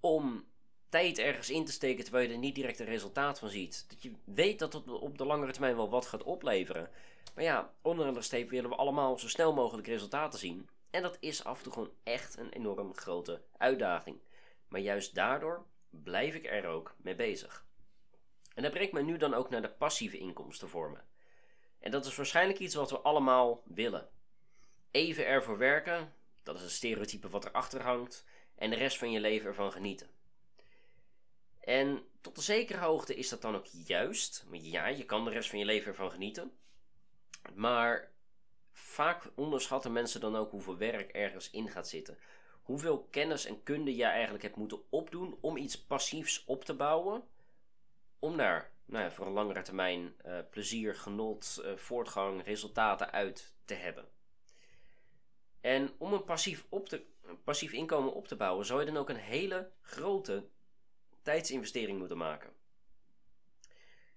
Om 0.00 0.44
tijd 0.88 1.18
ergens 1.18 1.50
in 1.50 1.64
te 1.64 1.72
steken 1.72 2.04
terwijl 2.04 2.28
je 2.28 2.32
er 2.32 2.38
niet 2.38 2.54
direct 2.54 2.78
een 2.78 2.86
resultaat 2.86 3.38
van 3.38 3.48
ziet. 3.48 3.84
Dat 3.88 4.02
je 4.02 4.12
weet 4.24 4.58
dat 4.58 4.72
het 4.72 4.88
op 4.88 5.18
de 5.18 5.24
langere 5.24 5.52
termijn 5.52 5.76
wel 5.76 5.90
wat 5.90 6.06
gaat 6.06 6.22
opleveren. 6.22 6.90
Maar 7.34 7.44
ja, 7.44 7.72
onder 7.82 8.14
de 8.14 8.22
streep 8.22 8.50
willen 8.50 8.70
we 8.70 8.76
allemaal 8.76 9.18
zo 9.18 9.28
snel 9.28 9.54
mogelijk 9.54 9.86
resultaten 9.86 10.38
zien. 10.38 10.68
En 10.90 11.02
dat 11.02 11.16
is 11.20 11.44
af 11.44 11.56
en 11.56 11.62
toe 11.62 11.72
gewoon 11.72 11.92
echt 12.02 12.38
een 12.38 12.50
enorm 12.50 12.94
grote 12.94 13.42
uitdaging. 13.56 14.20
Maar 14.68 14.80
juist 14.80 15.14
daardoor 15.14 15.66
blijf 15.90 16.34
ik 16.34 16.46
er 16.46 16.66
ook 16.66 16.94
mee 16.96 17.14
bezig. 17.14 17.66
En 18.54 18.62
dat 18.62 18.72
brengt 18.72 18.92
mij 18.92 19.02
nu 19.02 19.16
dan 19.16 19.34
ook 19.34 19.50
naar 19.50 19.62
de 19.62 19.70
passieve 19.70 20.18
inkomstenvormen. 20.18 21.06
En 21.80 21.90
dat 21.90 22.06
is 22.06 22.16
waarschijnlijk 22.16 22.58
iets 22.58 22.74
wat 22.74 22.90
we 22.90 22.98
allemaal 22.98 23.62
willen. 23.64 24.08
Even 24.90 25.26
ervoor 25.26 25.58
werken, 25.58 26.12
dat 26.42 26.56
is 26.56 26.62
een 26.62 26.70
stereotype 26.70 27.28
wat 27.28 27.44
erachter 27.44 27.82
hangt, 27.82 28.24
en 28.54 28.70
de 28.70 28.76
rest 28.76 28.98
van 28.98 29.10
je 29.10 29.20
leven 29.20 29.48
ervan 29.48 29.72
genieten. 29.72 30.10
En 31.60 32.02
tot 32.20 32.36
een 32.36 32.42
zekere 32.42 32.78
hoogte 32.78 33.14
is 33.14 33.28
dat 33.28 33.42
dan 33.42 33.56
ook 33.56 33.66
juist. 33.66 34.46
Ja, 34.50 34.86
je 34.86 35.04
kan 35.04 35.24
de 35.24 35.30
rest 35.30 35.50
van 35.50 35.58
je 35.58 35.64
leven 35.64 35.88
ervan 35.88 36.10
genieten. 36.10 36.58
Maar 37.54 38.10
vaak 38.72 39.30
onderschatten 39.34 39.92
mensen 39.92 40.20
dan 40.20 40.36
ook 40.36 40.50
hoeveel 40.50 40.76
werk 40.76 41.10
ergens 41.10 41.50
in 41.50 41.68
gaat 41.68 41.88
zitten 41.88 42.18
hoeveel 42.68 43.06
kennis 43.10 43.44
en 43.44 43.62
kunde 43.62 43.94
jij 43.94 44.10
eigenlijk 44.10 44.42
hebt 44.42 44.56
moeten 44.56 44.80
opdoen 44.90 45.38
om 45.40 45.56
iets 45.56 45.78
passiefs 45.78 46.44
op 46.44 46.64
te 46.64 46.74
bouwen. 46.74 47.22
Om 48.18 48.36
daar 48.36 48.72
nou 48.88 49.04
ja, 49.04 49.10
voor 49.10 49.26
een 49.26 49.32
langere 49.32 49.62
termijn 49.62 50.14
uh, 50.26 50.38
plezier, 50.50 50.94
genot, 50.94 51.62
uh, 51.64 51.76
voortgang, 51.76 52.44
resultaten 52.44 53.12
uit 53.12 53.54
te 53.64 53.74
hebben. 53.74 54.08
En 55.60 55.90
om 55.98 56.12
een 56.12 56.24
passief, 56.24 56.66
op 56.68 56.88
te, 56.88 57.04
een 57.22 57.42
passief 57.42 57.72
inkomen 57.72 58.14
op 58.14 58.28
te 58.28 58.36
bouwen, 58.36 58.66
zou 58.66 58.80
je 58.80 58.86
dan 58.86 58.96
ook 58.96 59.08
een 59.08 59.16
hele 59.16 59.70
grote 59.80 60.48
tijdsinvestering 61.22 61.98
moeten 61.98 62.16
maken. 62.16 62.52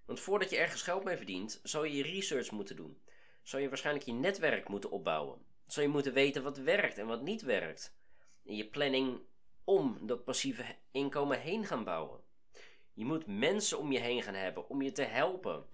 Want 0.05 0.19
voordat 0.19 0.49
je 0.49 0.57
ergens 0.57 0.81
geld 0.81 1.03
mee 1.03 1.17
verdient, 1.17 1.59
zou 1.63 1.87
je 1.87 1.95
je 1.95 2.03
research 2.03 2.51
moeten 2.51 2.75
doen. 2.75 3.01
Zou 3.43 3.61
je 3.61 3.69
waarschijnlijk 3.69 4.05
je 4.05 4.13
netwerk 4.13 4.67
moeten 4.67 4.91
opbouwen. 4.91 5.45
Zou 5.67 5.85
je 5.85 5.91
moeten 5.91 6.13
weten 6.13 6.43
wat 6.43 6.57
werkt 6.57 6.97
en 6.97 7.07
wat 7.07 7.21
niet 7.21 7.41
werkt 7.41 7.95
in 8.43 8.55
je 8.55 8.67
planning 8.67 9.21
om 9.63 10.07
dat 10.07 10.23
passieve 10.23 10.75
inkomen 10.91 11.39
heen 11.39 11.65
gaan 11.65 11.83
bouwen. 11.83 12.19
Je 13.01 13.07
moet 13.07 13.27
mensen 13.27 13.79
om 13.79 13.91
je 13.91 13.99
heen 13.99 14.21
gaan 14.21 14.33
hebben 14.33 14.69
om 14.69 14.81
je 14.81 14.91
te 14.91 15.03
helpen. 15.03 15.65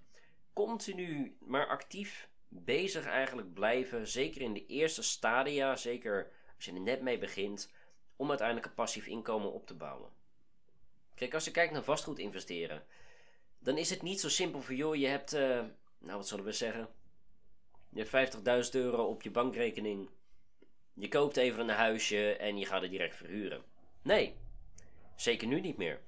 Continu 0.52 1.36
maar 1.40 1.66
actief 1.66 2.28
bezig 2.48 3.06
eigenlijk 3.06 3.54
blijven, 3.54 4.06
zeker 4.06 4.40
in 4.40 4.52
de 4.52 4.66
eerste 4.66 5.02
stadia, 5.02 5.76
zeker 5.76 6.30
als 6.56 6.64
je 6.64 6.72
er 6.72 6.80
net 6.80 7.00
mee 7.00 7.18
begint, 7.18 7.72
om 8.16 8.28
uiteindelijk 8.28 8.66
een 8.66 8.74
passief 8.74 9.06
inkomen 9.06 9.52
op 9.52 9.66
te 9.66 9.74
bouwen. 9.74 10.10
Kijk, 11.14 11.34
als 11.34 11.44
je 11.44 11.50
kijkt 11.50 11.72
naar 11.72 11.82
vastgoed 11.82 12.18
investeren, 12.18 12.84
dan 13.58 13.76
is 13.78 13.90
het 13.90 14.02
niet 14.02 14.20
zo 14.20 14.28
simpel 14.28 14.62
voor 14.62 14.74
joh, 14.74 14.94
je 14.94 15.06
hebt, 15.06 15.34
uh, 15.34 15.64
nou 15.98 16.16
wat 16.16 16.28
zullen 16.28 16.44
we 16.44 16.52
zeggen, 16.52 16.88
je 17.88 18.06
hebt 18.06 18.34
50.000 18.34 18.70
euro 18.72 19.04
op 19.04 19.22
je 19.22 19.30
bankrekening, 19.30 20.10
je 20.94 21.08
koopt 21.08 21.36
even 21.36 21.60
een 21.60 21.74
huisje 21.74 22.36
en 22.36 22.58
je 22.58 22.66
gaat 22.66 22.82
het 22.82 22.90
direct 22.90 23.16
verhuren. 23.16 23.62
Nee, 24.02 24.36
zeker 25.16 25.46
nu 25.46 25.60
niet 25.60 25.76
meer. 25.76 26.00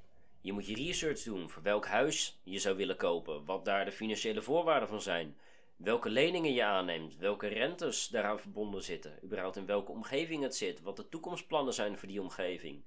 Je 0.43 0.53
moet 0.53 0.67
je 0.67 0.75
research 0.75 1.23
doen 1.23 1.51
voor 1.51 1.63
welk 1.63 1.87
huis 1.87 2.41
je 2.43 2.59
zou 2.59 2.77
willen 2.77 2.97
kopen, 2.97 3.45
wat 3.45 3.65
daar 3.65 3.85
de 3.85 3.93
financiële 3.93 4.43
voorwaarden 4.43 4.89
van 4.89 5.01
zijn, 5.01 5.37
welke 5.77 6.11
leningen 6.11 6.53
je 6.53 6.65
aanneemt, 6.65 7.17
welke 7.17 7.47
rentes 7.47 8.09
daaraan 8.09 8.41
verbonden 8.41 8.83
zitten, 8.83 9.19
überhaupt 9.25 9.57
in 9.57 9.67
welke 9.67 9.93
omgeving 9.93 10.43
het 10.43 10.57
zit, 10.57 10.81
wat 10.81 10.97
de 10.97 11.09
toekomstplannen 11.09 11.75
zijn 11.75 11.99
voor 11.99 12.09
die 12.09 12.21
omgeving. 12.21 12.85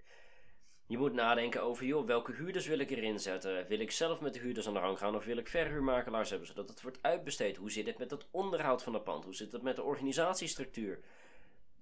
Je 0.86 0.98
moet 0.98 1.14
nadenken 1.14 1.64
over, 1.64 1.86
joh, 1.86 2.06
welke 2.06 2.32
huurders 2.32 2.68
wil 2.68 2.80
ik 2.80 2.90
erin 2.90 3.20
zetten? 3.20 3.68
Wil 3.68 3.80
ik 3.80 3.92
zelf 3.92 4.22
met 4.22 4.34
de 4.34 4.40
huurders 4.40 4.68
aan 4.68 4.74
de 4.74 4.80
gang 4.80 4.98
gaan 4.98 5.16
of 5.16 5.26
wil 5.26 5.38
ik 5.38 5.48
verhuurmakelaars 5.48 6.30
hebben 6.30 6.48
zodat 6.48 6.70
het 6.70 6.82
wordt 6.82 7.02
uitbesteed? 7.02 7.58
Hoe 7.58 7.72
zit 7.72 7.86
het 7.86 7.98
met 7.98 8.12
het 8.12 8.28
onderhoud 8.32 8.84
van 8.84 8.94
het 8.94 9.04
pand? 9.04 9.24
Hoe 9.24 9.36
zit 9.36 9.52
het 9.52 9.62
met 9.62 9.76
de 9.76 9.84
organisatiestructuur? 9.84 11.00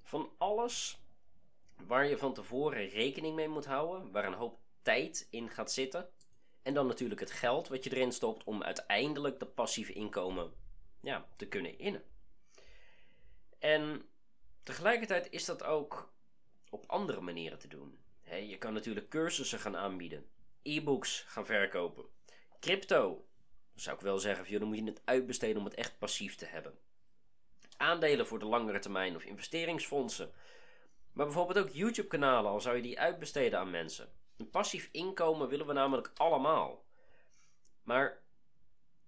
Van 0.01 0.29
alles 0.37 0.99
waar 1.87 2.05
je 2.07 2.17
van 2.17 2.33
tevoren 2.33 2.89
rekening 2.89 3.35
mee 3.35 3.47
moet 3.47 3.65
houden, 3.65 4.11
waar 4.11 4.25
een 4.25 4.33
hoop 4.33 4.59
tijd 4.81 5.27
in 5.29 5.49
gaat 5.49 5.71
zitten. 5.71 6.09
En 6.61 6.73
dan 6.73 6.87
natuurlijk 6.87 7.19
het 7.19 7.31
geld 7.31 7.67
wat 7.67 7.83
je 7.83 7.95
erin 7.95 8.11
stopt 8.11 8.43
om 8.43 8.63
uiteindelijk 8.63 9.39
de 9.39 9.45
passieve 9.45 9.93
inkomen 9.93 10.53
ja, 11.01 11.27
te 11.35 11.47
kunnen 11.47 11.79
innen. 11.79 12.03
En 13.59 14.05
tegelijkertijd 14.63 15.27
is 15.29 15.45
dat 15.45 15.63
ook 15.63 16.13
op 16.69 16.83
andere 16.87 17.21
manieren 17.21 17.59
te 17.59 17.67
doen. 17.67 17.99
je 18.47 18.57
kan 18.57 18.73
natuurlijk 18.73 19.09
cursussen 19.09 19.59
gaan 19.59 19.77
aanbieden, 19.77 20.25
e-books 20.61 21.23
gaan 21.27 21.45
verkopen, 21.45 22.05
crypto. 22.59 23.25
zou 23.75 23.95
ik 23.95 24.01
wel 24.01 24.19
zeggen, 24.19 24.59
dan 24.59 24.67
moet 24.67 24.77
je 24.77 24.83
het 24.83 25.01
uitbesteden 25.05 25.57
om 25.57 25.65
het 25.65 25.73
echt 25.73 25.97
passief 25.99 26.35
te 26.35 26.45
hebben. 26.45 26.77
Aandelen 27.77 28.27
voor 28.27 28.39
de 28.39 28.45
langere 28.45 28.79
termijn 28.79 29.15
of 29.15 29.23
investeringsfondsen. 29.23 30.31
Maar 31.13 31.25
bijvoorbeeld 31.25 31.65
ook 31.65 31.73
YouTube-kanalen, 31.73 32.51
al 32.51 32.61
zou 32.61 32.75
je 32.75 32.81
die 32.81 32.99
uitbesteden 32.99 33.59
aan 33.59 33.71
mensen. 33.71 34.11
Een 34.41 34.49
passief 34.49 34.89
inkomen 34.91 35.47
willen 35.47 35.67
we 35.67 35.73
namelijk 35.73 36.11
allemaal. 36.15 36.85
Maar 37.83 38.21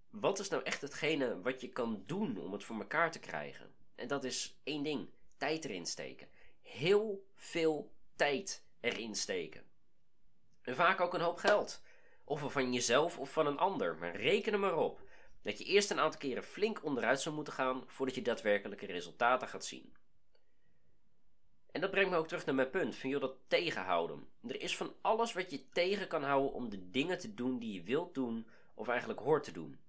wat 0.09 0.39
is 0.39 0.49
nou 0.49 0.63
echt 0.63 0.81
hetgene 0.81 1.41
wat 1.41 1.61
je 1.61 1.69
kan 1.69 2.03
doen 2.05 2.37
om 2.37 2.51
het 2.51 2.63
voor 2.63 2.75
elkaar 2.75 3.11
te 3.11 3.19
krijgen? 3.19 3.73
En 3.95 4.07
dat 4.07 4.23
is 4.23 4.59
één 4.63 4.83
ding: 4.83 5.09
tijd 5.37 5.65
erin 5.65 5.85
steken. 5.85 6.27
Heel 6.61 7.27
veel 7.35 7.91
tijd 8.15 8.63
erin 8.79 9.15
steken. 9.15 9.63
En 10.61 10.75
vaak 10.75 11.01
ook 11.01 11.13
een 11.13 11.21
hoop 11.21 11.37
geld. 11.37 11.81
Of 12.23 12.51
van 12.51 12.73
jezelf 12.73 13.19
of 13.19 13.31
van 13.31 13.47
een 13.47 13.57
ander. 13.57 13.97
Maar 13.97 14.15
reken 14.15 14.53
er 14.53 14.59
maar 14.59 14.77
op 14.77 15.01
dat 15.41 15.57
je 15.57 15.65
eerst 15.65 15.91
een 15.91 15.99
aantal 15.99 16.19
keren 16.19 16.43
flink 16.43 16.83
onderuit 16.83 17.21
zou 17.21 17.35
moeten 17.35 17.53
gaan 17.53 17.83
voordat 17.87 18.15
je 18.15 18.21
daadwerkelijke 18.21 18.85
resultaten 18.85 19.47
gaat 19.47 19.65
zien. 19.65 19.95
En 21.73 21.81
dat 21.81 21.91
brengt 21.91 22.09
me 22.09 22.17
ook 22.17 22.27
terug 22.27 22.45
naar 22.45 22.55
mijn 22.55 22.69
punt 22.69 22.95
van 22.95 23.09
joh, 23.09 23.21
dat 23.21 23.35
tegenhouden. 23.47 24.27
Er 24.47 24.61
is 24.61 24.77
van 24.77 24.93
alles 25.01 25.33
wat 25.33 25.51
je 25.51 25.69
tegen 25.69 26.07
kan 26.07 26.23
houden 26.23 26.53
om 26.53 26.69
de 26.69 26.89
dingen 26.89 27.19
te 27.19 27.33
doen 27.33 27.59
die 27.59 27.73
je 27.73 27.83
wilt 27.83 28.13
doen 28.13 28.47
of 28.73 28.87
eigenlijk 28.87 29.19
hoort 29.19 29.43
te 29.43 29.51
doen. 29.51 29.79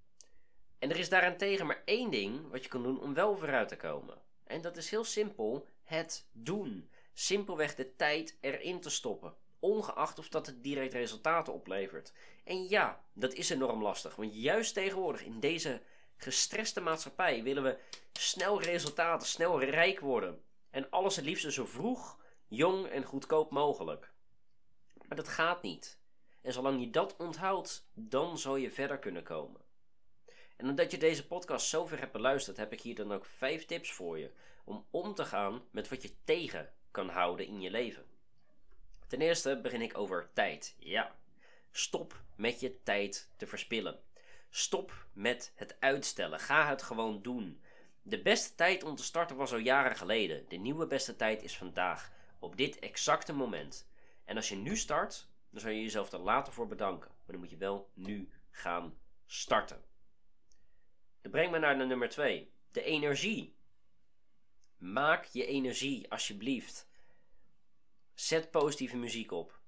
En 0.78 0.90
er 0.90 0.98
is 0.98 1.08
daarentegen 1.08 1.66
maar 1.66 1.82
één 1.84 2.10
ding 2.10 2.50
wat 2.50 2.62
je 2.62 2.68
kan 2.68 2.82
doen 2.82 3.00
om 3.00 3.14
wel 3.14 3.36
vooruit 3.36 3.68
te 3.68 3.76
komen. 3.76 4.18
En 4.44 4.60
dat 4.60 4.76
is 4.76 4.90
heel 4.90 5.04
simpel: 5.04 5.66
het 5.82 6.26
doen. 6.32 6.90
Simpelweg 7.12 7.74
de 7.74 7.96
tijd 7.96 8.36
erin 8.40 8.80
te 8.80 8.90
stoppen. 8.90 9.34
Ongeacht 9.58 10.18
of 10.18 10.28
dat 10.28 10.46
het 10.46 10.62
direct 10.62 10.92
resultaten 10.92 11.52
oplevert. 11.52 12.12
En 12.44 12.68
ja, 12.68 13.04
dat 13.12 13.32
is 13.32 13.50
enorm 13.50 13.82
lastig. 13.82 14.16
Want 14.16 14.34
juist 14.34 14.74
tegenwoordig 14.74 15.24
in 15.24 15.40
deze 15.40 15.82
gestreste 16.16 16.80
maatschappij 16.80 17.42
willen 17.42 17.62
we 17.62 17.78
snel 18.12 18.62
resultaten, 18.62 19.26
snel 19.26 19.62
rijk 19.62 20.00
worden. 20.00 20.42
En 20.74 20.90
alles 20.90 21.16
het 21.16 21.24
liefst 21.24 21.52
zo 21.52 21.66
vroeg, 21.66 22.18
jong 22.48 22.86
en 22.86 23.04
goedkoop 23.04 23.50
mogelijk. 23.50 24.12
Maar 25.08 25.16
dat 25.16 25.28
gaat 25.28 25.62
niet. 25.62 26.00
En 26.42 26.52
zolang 26.52 26.80
je 26.80 26.90
dat 26.90 27.16
onthoudt, 27.16 27.88
dan 27.92 28.38
zal 28.38 28.56
je 28.56 28.70
verder 28.70 28.98
kunnen 28.98 29.22
komen. 29.22 29.60
En 30.56 30.68
omdat 30.68 30.90
je 30.90 30.98
deze 30.98 31.26
podcast 31.26 31.66
zover 31.68 31.98
hebt 31.98 32.12
beluisterd, 32.12 32.56
heb 32.56 32.72
ik 32.72 32.80
hier 32.80 32.94
dan 32.94 33.12
ook 33.12 33.24
vijf 33.24 33.64
tips 33.64 33.92
voor 33.92 34.18
je 34.18 34.32
om 34.64 34.86
om 34.90 35.14
te 35.14 35.24
gaan 35.24 35.62
met 35.70 35.88
wat 35.88 36.02
je 36.02 36.14
tegen 36.24 36.72
kan 36.90 37.08
houden 37.08 37.46
in 37.46 37.60
je 37.60 37.70
leven. 37.70 38.06
Ten 39.06 39.20
eerste 39.20 39.60
begin 39.62 39.82
ik 39.82 39.98
over 39.98 40.30
tijd. 40.32 40.76
Ja, 40.78 41.16
stop 41.70 42.22
met 42.36 42.60
je 42.60 42.82
tijd 42.82 43.30
te 43.36 43.46
verspillen. 43.46 44.02
Stop 44.50 45.06
met 45.12 45.52
het 45.54 45.76
uitstellen. 45.80 46.40
Ga 46.40 46.68
het 46.68 46.82
gewoon 46.82 47.22
doen. 47.22 47.62
De 48.06 48.22
beste 48.22 48.54
tijd 48.54 48.82
om 48.82 48.94
te 48.94 49.04
starten 49.04 49.36
was 49.36 49.52
al 49.52 49.58
jaren 49.58 49.96
geleden. 49.96 50.44
De 50.48 50.56
nieuwe 50.56 50.86
beste 50.86 51.16
tijd 51.16 51.42
is 51.42 51.56
vandaag, 51.56 52.12
op 52.38 52.56
dit 52.56 52.78
exacte 52.78 53.32
moment. 53.32 53.88
En 54.24 54.36
als 54.36 54.48
je 54.48 54.56
nu 54.56 54.76
start, 54.76 55.28
dan 55.50 55.60
zou 55.60 55.72
je 55.72 55.80
jezelf 55.80 56.12
er 56.12 56.18
later 56.18 56.52
voor 56.52 56.66
bedanken. 56.66 57.10
Maar 57.10 57.26
dan 57.26 57.38
moet 57.38 57.50
je 57.50 57.56
wel 57.56 57.90
nu 57.94 58.28
gaan 58.50 58.98
starten. 59.26 59.84
Dat 61.22 61.32
brengt 61.32 61.50
me 61.50 61.58
naar 61.58 61.78
de 61.78 61.84
nummer 61.84 62.08
2. 62.08 62.52
De 62.70 62.82
energie. 62.82 63.56
Maak 64.76 65.24
je 65.24 65.46
energie, 65.46 66.10
alsjeblieft. 66.10 66.88
Zet 68.14 68.50
positieve 68.50 68.96
muziek 68.96 69.32
op. 69.32 69.58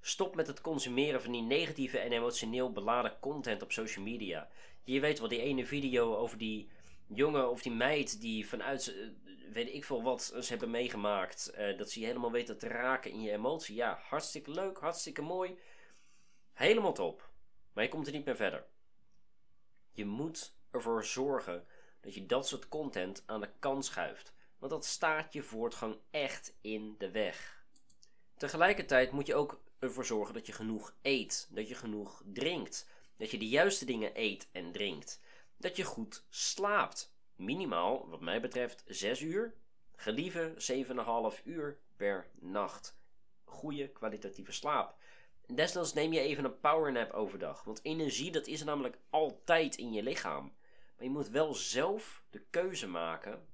Stop 0.00 0.34
met 0.34 0.46
het 0.46 0.60
consumeren 0.60 1.22
van 1.22 1.32
die 1.32 1.42
negatieve 1.42 1.98
en 1.98 2.12
emotioneel 2.12 2.72
beladen 2.72 3.18
content 3.20 3.62
op 3.62 3.72
social 3.72 4.04
media. 4.04 4.48
Je 4.84 5.00
weet 5.00 5.18
wel, 5.18 5.28
die 5.28 5.40
ene 5.40 5.66
video 5.66 6.16
over 6.16 6.38
die 6.38 6.70
jongen 7.14 7.50
of 7.50 7.62
die 7.62 7.72
meid 7.72 8.20
die 8.20 8.48
vanuit, 8.48 8.86
uh, 8.86 9.08
weet 9.52 9.74
ik 9.74 9.84
veel 9.84 10.02
wat, 10.02 10.22
ze 10.22 10.48
hebben 10.48 10.70
meegemaakt. 10.70 11.52
Uh, 11.58 11.78
dat 11.78 11.90
ze 11.90 12.00
je 12.00 12.06
helemaal 12.06 12.32
weten 12.32 12.58
te 12.58 12.68
raken 12.68 13.10
in 13.10 13.22
je 13.22 13.32
emotie. 13.32 13.74
Ja, 13.74 13.98
hartstikke 14.08 14.50
leuk, 14.50 14.78
hartstikke 14.78 15.22
mooi. 15.22 15.58
Helemaal 16.52 16.92
top. 16.92 17.30
Maar 17.72 17.84
je 17.84 17.90
komt 17.90 18.06
er 18.06 18.12
niet 18.12 18.24
meer 18.24 18.36
verder. 18.36 18.66
Je 19.92 20.04
moet 20.04 20.54
ervoor 20.70 21.04
zorgen 21.04 21.66
dat 22.00 22.14
je 22.14 22.26
dat 22.26 22.48
soort 22.48 22.68
content 22.68 23.22
aan 23.26 23.40
de 23.40 23.50
kant 23.58 23.84
schuift. 23.84 24.32
Want 24.58 24.72
dat 24.72 24.84
staat 24.84 25.32
je 25.32 25.42
voortgang 25.42 25.98
echt 26.10 26.56
in 26.60 26.94
de 26.98 27.10
weg. 27.10 27.64
Tegelijkertijd 28.36 29.10
moet 29.10 29.26
je 29.26 29.34
ook 29.34 29.62
ervoor 29.78 30.04
zorgen 30.04 30.34
dat 30.34 30.46
je 30.46 30.52
genoeg 30.52 30.94
eet, 31.02 31.48
dat 31.50 31.68
je 31.68 31.74
genoeg 31.74 32.22
drinkt, 32.26 32.88
dat 33.16 33.30
je 33.30 33.38
de 33.38 33.48
juiste 33.48 33.84
dingen 33.84 34.10
eet 34.14 34.48
en 34.52 34.72
drinkt, 34.72 35.20
dat 35.62 35.76
je 35.76 35.84
goed 35.84 36.24
slaapt. 36.28 37.14
Minimaal, 37.36 38.08
wat 38.08 38.20
mij 38.20 38.40
betreft, 38.40 38.82
6 38.86 39.20
uur, 39.20 39.54
gelieve 39.96 40.54
7,5 41.36 41.42
uur 41.44 41.78
per 41.96 42.30
nacht. 42.34 42.98
Goede 43.44 43.88
kwalitatieve 43.88 44.52
slaap. 44.52 44.94
Desnoods 45.46 45.92
neem 45.92 46.12
je 46.12 46.20
even 46.20 46.44
een 46.44 46.60
powernap 46.60 47.12
overdag, 47.12 47.64
want 47.64 47.84
energie 47.84 48.30
dat 48.30 48.46
is 48.46 48.64
namelijk 48.64 48.98
altijd 49.10 49.76
in 49.76 49.92
je 49.92 50.02
lichaam. 50.02 50.52
Maar 50.96 51.04
je 51.04 51.10
moet 51.10 51.28
wel 51.28 51.54
zelf 51.54 52.24
de 52.30 52.40
keuze 52.50 52.88
maken 52.88 53.46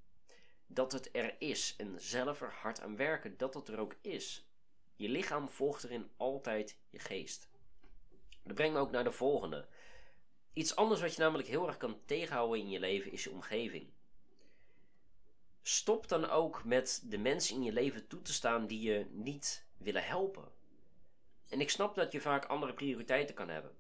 dat 0.67 0.93
het 0.93 1.09
er 1.13 1.35
is. 1.39 1.75
En 1.77 2.01
zelf 2.01 2.41
er 2.41 2.53
hard 2.53 2.81
aan 2.81 2.97
werken 2.97 3.37
dat 3.37 3.55
het 3.55 3.69
er 3.69 3.79
ook 3.79 3.95
is. 4.01 4.49
Je 4.97 5.09
lichaam 5.09 5.49
volgt 5.49 5.85
erin 5.85 6.11
altijd 6.17 6.79
je 6.91 6.99
geest. 6.99 7.49
Dat 8.43 8.55
brengt 8.55 8.75
me 8.75 8.81
ook 8.81 8.91
naar 8.91 9.05
de 9.05 9.13
volgende. 9.13 9.69
Iets 10.59 10.77
anders 10.77 11.01
wat 11.01 11.15
je 11.15 11.21
namelijk 11.21 11.49
heel 11.49 11.67
erg 11.67 11.77
kan 11.77 12.01
tegenhouden 12.05 12.59
in 12.61 12.69
je 12.69 12.81
leven 12.81 13.13
is 13.13 13.25
je 13.25 13.31
omgeving. 13.31 13.87
Stop 15.63 16.09
dan 16.09 16.31
ook 16.31 16.65
met 16.65 17.03
de 17.05 17.19
mensen 17.19 17.55
in 17.55 17.63
je 17.63 17.73
leven 17.73 18.07
toe 18.07 18.23
te 18.23 18.33
staan 18.33 18.67
die 18.67 18.81
je 18.81 19.07
niet 19.11 19.67
willen 19.77 20.05
helpen. 20.05 20.53
En 21.49 21.61
ik 21.61 21.71
snap 21.71 21.95
dat 21.95 22.13
je 22.13 22.21
vaak 22.21 22.45
andere 22.45 22.75
prioriteiten 22.75 23.35
kan 23.35 23.49
hebben. 23.49 23.75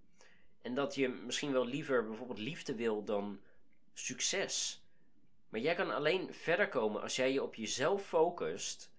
En 0.62 0.74
dat 0.74 0.94
je 0.94 1.08
misschien 1.08 1.52
wel 1.52 1.66
liever 1.66 2.06
bijvoorbeeld 2.06 2.38
liefde 2.38 2.74
wil 2.74 3.04
dan 3.04 3.40
succes. 3.94 4.82
Maar 5.48 5.60
jij 5.60 5.74
kan 5.74 5.90
alleen 5.90 6.34
verder 6.34 6.68
komen 6.68 7.02
als 7.02 7.16
jij 7.16 7.32
je 7.32 7.42
op 7.42 7.54
jezelf 7.54 8.06
focust. 8.06 8.90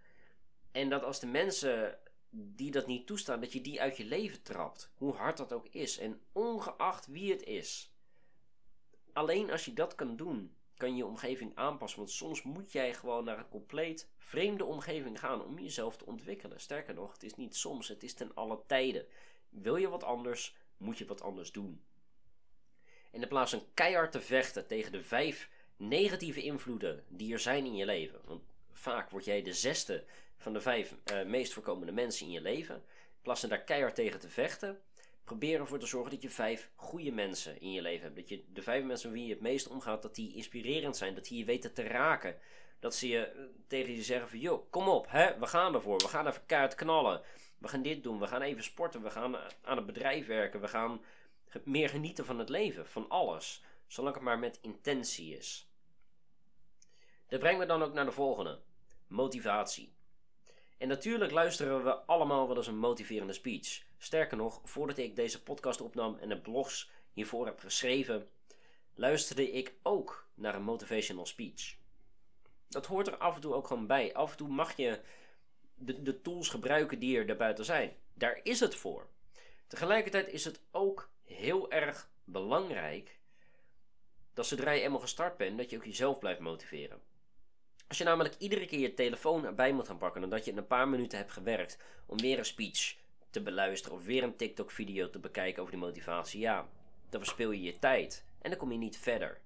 En 0.71 0.89
dat 0.89 1.03
als 1.03 1.19
de 1.19 1.27
mensen 1.27 1.99
die 2.29 2.71
dat 2.71 2.87
niet 2.87 3.07
toestaan, 3.07 3.41
dat 3.41 3.53
je 3.53 3.61
die 3.61 3.81
uit 3.81 3.97
je 3.97 4.05
leven 4.05 4.41
trapt. 4.41 4.91
Hoe 4.95 5.13
hard 5.13 5.37
dat 5.37 5.53
ook 5.53 5.67
is. 5.67 5.97
En 5.97 6.21
ongeacht 6.31 7.07
wie 7.07 7.31
het 7.31 7.43
is. 7.43 7.93
Alleen 9.13 9.51
als 9.51 9.65
je 9.65 9.73
dat 9.73 9.95
kan 9.95 10.15
doen, 10.15 10.55
kan 10.77 10.89
je 10.89 10.95
je 10.95 11.05
omgeving 11.05 11.55
aanpassen. 11.55 11.99
Want 11.99 12.11
soms 12.11 12.43
moet 12.43 12.71
jij 12.71 12.93
gewoon 12.93 13.23
naar 13.23 13.37
een 13.37 13.49
compleet 13.49 14.09
vreemde 14.17 14.65
omgeving 14.65 15.19
gaan 15.19 15.43
om 15.43 15.59
jezelf 15.59 15.97
te 15.97 16.05
ontwikkelen. 16.05 16.59
Sterker 16.59 16.93
nog, 16.93 17.13
het 17.13 17.23
is 17.23 17.35
niet 17.35 17.55
soms, 17.55 17.87
het 17.87 18.03
is 18.03 18.13
ten 18.13 18.33
alle 18.33 18.61
tijden. 18.67 19.05
Wil 19.49 19.75
je 19.75 19.89
wat 19.89 20.03
anders, 20.03 20.55
moet 20.77 20.97
je 20.97 21.05
wat 21.05 21.21
anders 21.21 21.51
doen. 21.51 21.83
In 23.11 23.27
plaats 23.27 23.51
van 23.51 23.65
keihard 23.73 24.11
te 24.11 24.21
vechten 24.21 24.67
tegen 24.67 24.91
de 24.91 25.01
vijf 25.01 25.49
negatieve 25.77 26.43
invloeden 26.43 27.03
die 27.07 27.33
er 27.33 27.39
zijn 27.39 27.65
in 27.65 27.75
je 27.75 27.85
leven. 27.85 28.21
Want 28.25 28.43
vaak 28.71 29.09
word 29.09 29.25
jij 29.25 29.41
de 29.41 29.53
zesde 29.53 30.05
van 30.39 30.53
de 30.53 30.61
vijf 30.61 30.95
uh, 31.13 31.23
meest 31.25 31.53
voorkomende 31.53 31.91
mensen 31.91 32.25
in 32.25 32.31
je 32.31 32.41
leven. 32.41 32.75
In 32.75 33.21
plaats 33.21 33.39
van 33.39 33.49
daar 33.49 33.63
keihard 33.63 33.95
tegen 33.95 34.19
te 34.19 34.29
vechten, 34.29 34.81
probeer 35.23 35.59
ervoor 35.59 35.79
te 35.79 35.85
zorgen 35.85 36.11
dat 36.11 36.21
je 36.21 36.29
vijf 36.29 36.69
goede 36.75 37.11
mensen 37.11 37.61
in 37.61 37.71
je 37.71 37.81
leven 37.81 38.03
hebt. 38.03 38.15
Dat 38.15 38.29
je 38.29 38.43
de 38.53 38.61
vijf 38.61 38.83
mensen 38.83 39.09
met 39.09 39.19
wie 39.19 39.27
je 39.27 39.33
het 39.33 39.43
meest 39.43 39.67
omgaat, 39.67 40.01
dat 40.01 40.15
die 40.15 40.35
inspirerend 40.35 40.97
zijn, 40.97 41.15
dat 41.15 41.27
die 41.27 41.37
je 41.37 41.45
weten 41.45 41.73
te 41.73 41.83
raken. 41.83 42.37
Dat 42.79 42.95
ze 42.95 43.07
je 43.07 43.25
eh, 43.25 43.41
tegen 43.67 43.95
je 43.95 44.03
zeggen 44.03 44.29
van, 44.29 44.39
joh, 44.39 44.71
kom 44.71 44.87
op, 44.87 45.05
hè, 45.09 45.39
we 45.39 45.47
gaan 45.47 45.73
ervoor, 45.73 45.97
we 45.97 46.07
gaan 46.07 46.27
even 46.27 46.45
kaart 46.45 46.75
knallen. 46.75 47.21
We 47.57 47.67
gaan 47.67 47.81
dit 47.81 48.03
doen, 48.03 48.19
we 48.19 48.27
gaan 48.27 48.41
even 48.41 48.63
sporten, 48.63 49.01
we 49.01 49.09
gaan 49.09 49.35
aan 49.61 49.77
het 49.77 49.85
bedrijf 49.85 50.27
werken, 50.27 50.61
we 50.61 50.67
gaan 50.67 51.01
meer 51.63 51.89
genieten 51.89 52.25
van 52.25 52.39
het 52.39 52.49
leven, 52.49 52.87
van 52.87 53.09
alles. 53.09 53.63
Zolang 53.87 54.15
het 54.15 54.23
maar 54.23 54.39
met 54.39 54.59
intentie 54.61 55.37
is. 55.37 55.69
Dat 57.27 57.39
brengt 57.39 57.59
me 57.59 57.65
dan 57.65 57.83
ook 57.83 57.93
naar 57.93 58.05
de 58.05 58.11
volgende. 58.11 58.59
Motivatie. 59.07 59.93
En 60.79 60.87
natuurlijk 60.87 61.31
luisteren 61.31 61.83
we 61.83 61.93
allemaal 61.93 62.47
wel 62.47 62.57
eens 62.57 62.67
een 62.67 62.77
motiverende 62.77 63.33
speech. 63.33 63.83
Sterker 63.97 64.37
nog, 64.37 64.61
voordat 64.63 64.97
ik 64.97 65.15
deze 65.15 65.43
podcast 65.43 65.81
opnam 65.81 66.17
en 66.17 66.29
de 66.29 66.41
blogs 66.41 66.89
hiervoor 67.13 67.45
heb 67.45 67.59
geschreven, 67.59 68.29
luisterde 68.93 69.51
ik 69.51 69.73
ook 69.83 70.27
naar 70.33 70.55
een 70.55 70.63
motivational 70.63 71.25
speech. 71.25 71.75
Dat 72.67 72.85
hoort 72.85 73.07
er 73.07 73.17
af 73.17 73.35
en 73.35 73.41
toe 73.41 73.53
ook 73.53 73.67
gewoon 73.67 73.87
bij. 73.87 74.13
Af 74.13 74.31
en 74.31 74.37
toe 74.37 74.47
mag 74.47 74.75
je 74.77 74.99
de, 75.75 76.01
de 76.01 76.21
tools 76.21 76.49
gebruiken 76.49 76.99
die 76.99 77.17
er 77.17 77.25
daarbuiten 77.25 77.65
zijn. 77.65 77.95
Daar 78.13 78.39
is 78.43 78.59
het 78.59 78.75
voor. 78.75 79.07
Tegelijkertijd 79.67 80.27
is 80.27 80.45
het 80.45 80.61
ook 80.71 81.09
heel 81.23 81.71
erg 81.71 82.09
belangrijk 82.23 83.19
dat 84.33 84.47
zodra 84.47 84.71
je 84.71 84.81
eenmaal 84.81 84.99
gestart 84.99 85.37
bent, 85.37 85.57
dat 85.57 85.69
je 85.69 85.77
ook 85.77 85.85
jezelf 85.85 86.19
blijft 86.19 86.39
motiveren. 86.39 87.01
Als 87.89 87.97
je 87.97 88.03
namelijk 88.03 88.35
iedere 88.37 88.65
keer 88.65 88.79
je 88.79 88.93
telefoon 88.93 89.45
erbij 89.45 89.73
moet 89.73 89.87
gaan 89.87 89.97
pakken 89.97 90.21
nadat 90.21 90.45
je 90.45 90.53
een 90.53 90.67
paar 90.67 90.87
minuten 90.87 91.17
hebt 91.17 91.31
gewerkt 91.31 91.77
om 92.05 92.17
weer 92.17 92.37
een 92.37 92.45
speech 92.45 92.97
te 93.29 93.41
beluisteren 93.41 93.97
of 93.97 94.05
weer 94.05 94.23
een 94.23 94.35
TikTok-video 94.35 95.09
te 95.09 95.19
bekijken 95.19 95.61
over 95.61 95.73
die 95.73 95.83
motivatie, 95.83 96.39
ja, 96.39 96.69
dan 97.09 97.19
verspil 97.19 97.51
je 97.51 97.61
je 97.61 97.79
tijd 97.79 98.25
en 98.41 98.49
dan 98.49 98.59
kom 98.59 98.71
je 98.71 98.77
niet 98.77 98.97
verder. 98.97 99.41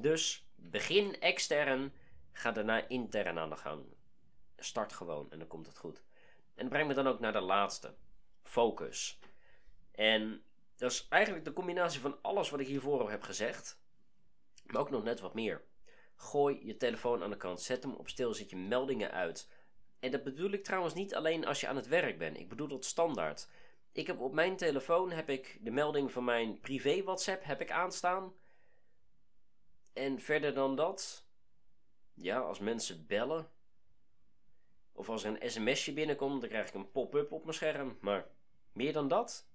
Dus 0.00 0.46
begin 0.54 1.20
extern, 1.20 1.92
ga 2.32 2.52
daarna 2.52 2.88
intern 2.88 3.38
aan 3.38 3.50
de 3.50 3.56
gang. 3.56 3.82
Start 4.56 4.92
gewoon 4.92 5.30
en 5.30 5.38
dan 5.38 5.48
komt 5.48 5.66
het 5.66 5.78
goed. 5.78 6.02
En 6.54 6.68
breng 6.68 6.88
me 6.88 6.94
dan 6.94 7.06
ook 7.06 7.20
naar 7.20 7.32
de 7.32 7.40
laatste: 7.40 7.94
focus. 8.42 9.18
En 9.92 10.42
dat 10.76 10.90
is 10.90 11.06
eigenlijk 11.08 11.44
de 11.44 11.52
combinatie 11.52 12.00
van 12.00 12.18
alles 12.22 12.50
wat 12.50 12.60
ik 12.60 12.66
hiervoor 12.66 13.10
heb 13.10 13.22
gezegd, 13.22 13.80
maar 14.66 14.80
ook 14.80 14.90
nog 14.90 15.04
net 15.04 15.20
wat 15.20 15.34
meer. 15.34 15.62
Gooi 16.20 16.66
je 16.66 16.76
telefoon 16.76 17.22
aan 17.22 17.30
de 17.30 17.36
kant, 17.36 17.60
zet 17.60 17.82
hem 17.82 17.94
op 17.94 18.08
stil, 18.08 18.34
zet 18.34 18.50
je 18.50 18.56
meldingen 18.56 19.10
uit. 19.10 19.48
En 20.00 20.10
dat 20.10 20.22
bedoel 20.22 20.50
ik 20.50 20.64
trouwens 20.64 20.94
niet 20.94 21.14
alleen 21.14 21.46
als 21.46 21.60
je 21.60 21.68
aan 21.68 21.76
het 21.76 21.86
werk 21.86 22.18
bent. 22.18 22.38
Ik 22.38 22.48
bedoel 22.48 22.68
dat 22.68 22.84
standaard. 22.84 23.48
Ik 23.92 24.06
heb 24.06 24.20
op 24.20 24.32
mijn 24.32 24.56
telefoon 24.56 25.10
heb 25.10 25.28
ik 25.28 25.58
de 25.60 25.70
melding 25.70 26.12
van 26.12 26.24
mijn 26.24 26.60
privé 26.60 27.02
WhatsApp 27.02 27.44
heb 27.44 27.60
ik 27.60 27.70
aanstaan. 27.70 28.32
En 29.92 30.20
verder 30.20 30.54
dan 30.54 30.76
dat, 30.76 31.26
ja, 32.14 32.38
als 32.38 32.58
mensen 32.58 33.06
bellen 33.06 33.50
of 34.92 35.08
als 35.08 35.24
er 35.24 35.42
een 35.42 35.50
sms'je 35.50 35.92
binnenkomt, 35.92 36.40
dan 36.40 36.50
krijg 36.50 36.68
ik 36.68 36.74
een 36.74 36.90
pop-up 36.90 37.32
op 37.32 37.42
mijn 37.42 37.54
scherm. 37.54 37.98
Maar 38.00 38.26
meer 38.72 38.92
dan 38.92 39.08
dat? 39.08 39.48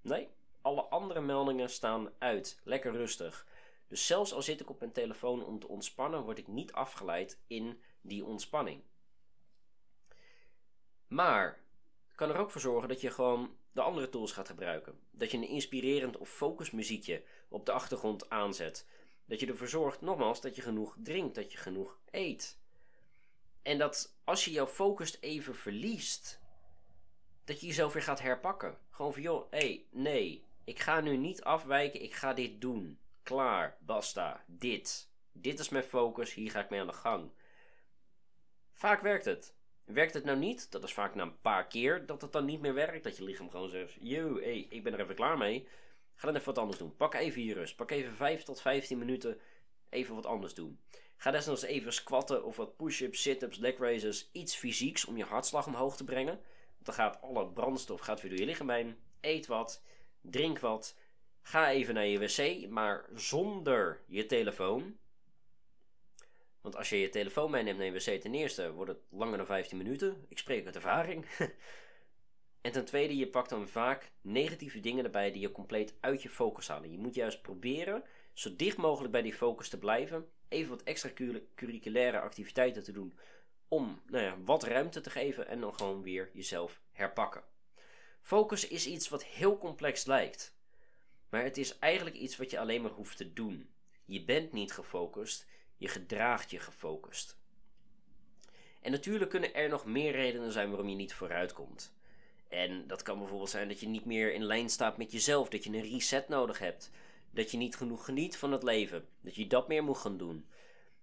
Nee, 0.00 0.28
alle 0.60 0.82
andere 0.82 1.20
meldingen 1.20 1.70
staan 1.70 2.10
uit. 2.18 2.60
Lekker 2.64 2.92
rustig. 2.92 3.46
Dus 3.88 4.06
zelfs 4.06 4.32
al 4.32 4.42
zit 4.42 4.60
ik 4.60 4.70
op 4.70 4.78
mijn 4.78 4.92
telefoon 4.92 5.44
om 5.44 5.58
te 5.58 5.68
ontspannen, 5.68 6.22
word 6.22 6.38
ik 6.38 6.46
niet 6.46 6.72
afgeleid 6.72 7.38
in 7.46 7.80
die 8.00 8.24
ontspanning. 8.24 8.82
Maar 11.06 11.58
kan 12.14 12.30
er 12.30 12.36
ook 12.36 12.50
voor 12.50 12.60
zorgen 12.60 12.88
dat 12.88 13.00
je 13.00 13.10
gewoon 13.10 13.56
de 13.72 13.80
andere 13.80 14.08
tools 14.08 14.32
gaat 14.32 14.48
gebruiken. 14.48 15.00
Dat 15.10 15.30
je 15.30 15.36
een 15.36 15.48
inspirerend 15.48 16.16
of 16.16 16.28
focusmuziekje 16.28 17.22
op 17.48 17.66
de 17.66 17.72
achtergrond 17.72 18.30
aanzet. 18.30 18.86
Dat 19.24 19.40
je 19.40 19.46
ervoor 19.46 19.68
zorgt, 19.68 20.00
nogmaals, 20.00 20.40
dat 20.40 20.56
je 20.56 20.62
genoeg 20.62 20.96
drinkt, 21.02 21.34
dat 21.34 21.52
je 21.52 21.58
genoeg 21.58 21.98
eet. 22.10 22.58
En 23.62 23.78
dat 23.78 24.16
als 24.24 24.44
je 24.44 24.50
jouw 24.50 24.66
focus 24.66 25.20
even 25.20 25.54
verliest, 25.54 26.40
dat 27.44 27.60
je 27.60 27.66
jezelf 27.66 27.92
weer 27.92 28.02
gaat 28.02 28.20
herpakken. 28.20 28.78
Gewoon 28.90 29.12
van, 29.12 29.22
joh, 29.22 29.50
hé, 29.50 29.84
nee, 29.90 30.44
ik 30.64 30.78
ga 30.78 31.00
nu 31.00 31.16
niet 31.16 31.42
afwijken, 31.44 32.02
ik 32.02 32.14
ga 32.14 32.34
dit 32.34 32.60
doen. 32.60 32.98
Klaar, 33.26 33.76
basta, 33.80 34.44
dit. 34.46 35.10
Dit 35.32 35.58
is 35.58 35.68
mijn 35.68 35.84
focus, 35.84 36.34
hier 36.34 36.50
ga 36.50 36.60
ik 36.60 36.70
mee 36.70 36.80
aan 36.80 36.86
de 36.86 36.92
gang. 36.92 37.30
Vaak 38.72 39.00
werkt 39.00 39.24
het. 39.24 39.54
Werkt 39.84 40.14
het 40.14 40.24
nou 40.24 40.38
niet, 40.38 40.70
dat 40.70 40.84
is 40.84 40.92
vaak 40.92 41.14
na 41.14 41.22
een 41.22 41.40
paar 41.40 41.66
keer 41.66 42.06
dat 42.06 42.22
het 42.22 42.32
dan 42.32 42.44
niet 42.44 42.60
meer 42.60 42.74
werkt. 42.74 43.04
Dat 43.04 43.16
je 43.16 43.24
lichaam 43.24 43.50
gewoon 43.50 43.68
zegt, 43.68 43.96
yo, 44.00 44.34
hey, 44.40 44.66
ik 44.68 44.82
ben 44.82 44.92
er 44.92 45.00
even 45.00 45.14
klaar 45.14 45.38
mee. 45.38 45.68
Ga 46.14 46.26
dan 46.26 46.34
even 46.34 46.46
wat 46.46 46.58
anders 46.58 46.78
doen. 46.78 46.96
Pak 46.96 47.14
even 47.14 47.44
je 47.44 47.54
rust. 47.54 47.76
Pak 47.76 47.90
even 47.90 48.12
5 48.12 48.42
tot 48.42 48.60
15 48.60 48.98
minuten 48.98 49.40
even 49.88 50.14
wat 50.14 50.26
anders 50.26 50.54
doen. 50.54 50.80
Ga 51.16 51.30
desnoods 51.30 51.62
even 51.62 51.92
squatten 51.92 52.44
of 52.44 52.56
wat 52.56 52.76
push-ups, 52.76 53.22
sit-ups, 53.22 53.58
leg 53.58 53.78
raises. 53.78 54.30
Iets 54.32 54.56
fysieks 54.56 55.04
om 55.04 55.16
je 55.16 55.24
hartslag 55.24 55.66
omhoog 55.66 55.96
te 55.96 56.04
brengen. 56.04 56.40
Dan 56.78 56.94
gaat 56.94 57.20
alle 57.20 57.46
brandstof 57.46 58.00
gaat 58.00 58.20
weer 58.20 58.30
door 58.30 58.40
je 58.40 58.46
lichaam 58.46 58.70
heen. 58.70 58.96
Eet 59.20 59.46
wat, 59.46 59.82
drink 60.20 60.58
wat. 60.58 60.96
Ga 61.46 61.70
even 61.70 61.94
naar 61.94 62.06
je 62.06 62.18
wc, 62.18 62.68
maar 62.70 63.04
zonder 63.14 64.00
je 64.06 64.26
telefoon. 64.26 64.96
Want 66.60 66.76
als 66.76 66.88
je 66.88 67.00
je 67.00 67.08
telefoon 67.08 67.50
meeneemt 67.50 67.78
naar 67.78 67.86
je 67.86 67.92
wc, 67.92 68.20
ten 68.20 68.34
eerste 68.34 68.72
wordt 68.72 68.90
het 68.90 69.00
langer 69.10 69.36
dan 69.36 69.46
15 69.46 69.78
minuten. 69.78 70.24
Ik 70.28 70.38
spreek 70.38 70.66
uit 70.66 70.74
ervaring. 70.74 71.26
en 72.60 72.72
ten 72.72 72.84
tweede, 72.84 73.16
je 73.16 73.28
pakt 73.28 73.48
dan 73.48 73.68
vaak 73.68 74.10
negatieve 74.20 74.80
dingen 74.80 75.04
erbij 75.04 75.32
die 75.32 75.40
je 75.40 75.52
compleet 75.52 75.94
uit 76.00 76.22
je 76.22 76.30
focus 76.30 76.68
halen. 76.68 76.90
Je 76.90 76.98
moet 76.98 77.14
juist 77.14 77.42
proberen 77.42 78.04
zo 78.32 78.56
dicht 78.56 78.76
mogelijk 78.76 79.12
bij 79.12 79.22
die 79.22 79.34
focus 79.34 79.68
te 79.68 79.78
blijven. 79.78 80.28
Even 80.48 80.70
wat 80.70 80.82
extra 80.82 81.10
curriculaire 81.54 82.20
activiteiten 82.20 82.84
te 82.84 82.92
doen. 82.92 83.18
Om 83.68 84.02
nou 84.06 84.24
ja, 84.24 84.36
wat 84.44 84.64
ruimte 84.64 85.00
te 85.00 85.10
geven 85.10 85.48
en 85.48 85.60
dan 85.60 85.74
gewoon 85.74 86.02
weer 86.02 86.30
jezelf 86.32 86.80
herpakken. 86.92 87.44
Focus 88.22 88.68
is 88.68 88.86
iets 88.86 89.08
wat 89.08 89.24
heel 89.24 89.58
complex 89.58 90.06
lijkt. 90.06 90.55
Maar 91.28 91.42
het 91.42 91.56
is 91.56 91.78
eigenlijk 91.78 92.16
iets 92.16 92.36
wat 92.36 92.50
je 92.50 92.58
alleen 92.58 92.82
maar 92.82 92.90
hoeft 92.90 93.16
te 93.16 93.32
doen. 93.32 93.68
Je 94.04 94.24
bent 94.24 94.52
niet 94.52 94.72
gefocust, 94.72 95.46
je 95.76 95.88
gedraagt 95.88 96.50
je 96.50 96.58
gefocust. 96.58 97.36
En 98.80 98.90
natuurlijk 98.90 99.30
kunnen 99.30 99.54
er 99.54 99.68
nog 99.68 99.84
meer 99.84 100.12
redenen 100.12 100.52
zijn 100.52 100.68
waarom 100.68 100.88
je 100.88 100.96
niet 100.96 101.14
vooruit 101.14 101.52
komt. 101.52 101.94
En 102.48 102.86
dat 102.86 103.02
kan 103.02 103.18
bijvoorbeeld 103.18 103.50
zijn 103.50 103.68
dat 103.68 103.80
je 103.80 103.88
niet 103.88 104.04
meer 104.04 104.32
in 104.32 104.44
lijn 104.44 104.68
staat 104.68 104.96
met 104.96 105.12
jezelf, 105.12 105.48
dat 105.48 105.64
je 105.64 105.70
een 105.70 105.90
reset 105.90 106.28
nodig 106.28 106.58
hebt, 106.58 106.90
dat 107.30 107.50
je 107.50 107.56
niet 107.56 107.76
genoeg 107.76 108.04
geniet 108.04 108.36
van 108.36 108.52
het 108.52 108.62
leven, 108.62 109.08
dat 109.20 109.34
je 109.34 109.46
dat 109.46 109.68
meer 109.68 109.84
moet 109.84 109.98
gaan 109.98 110.16
doen. 110.16 110.46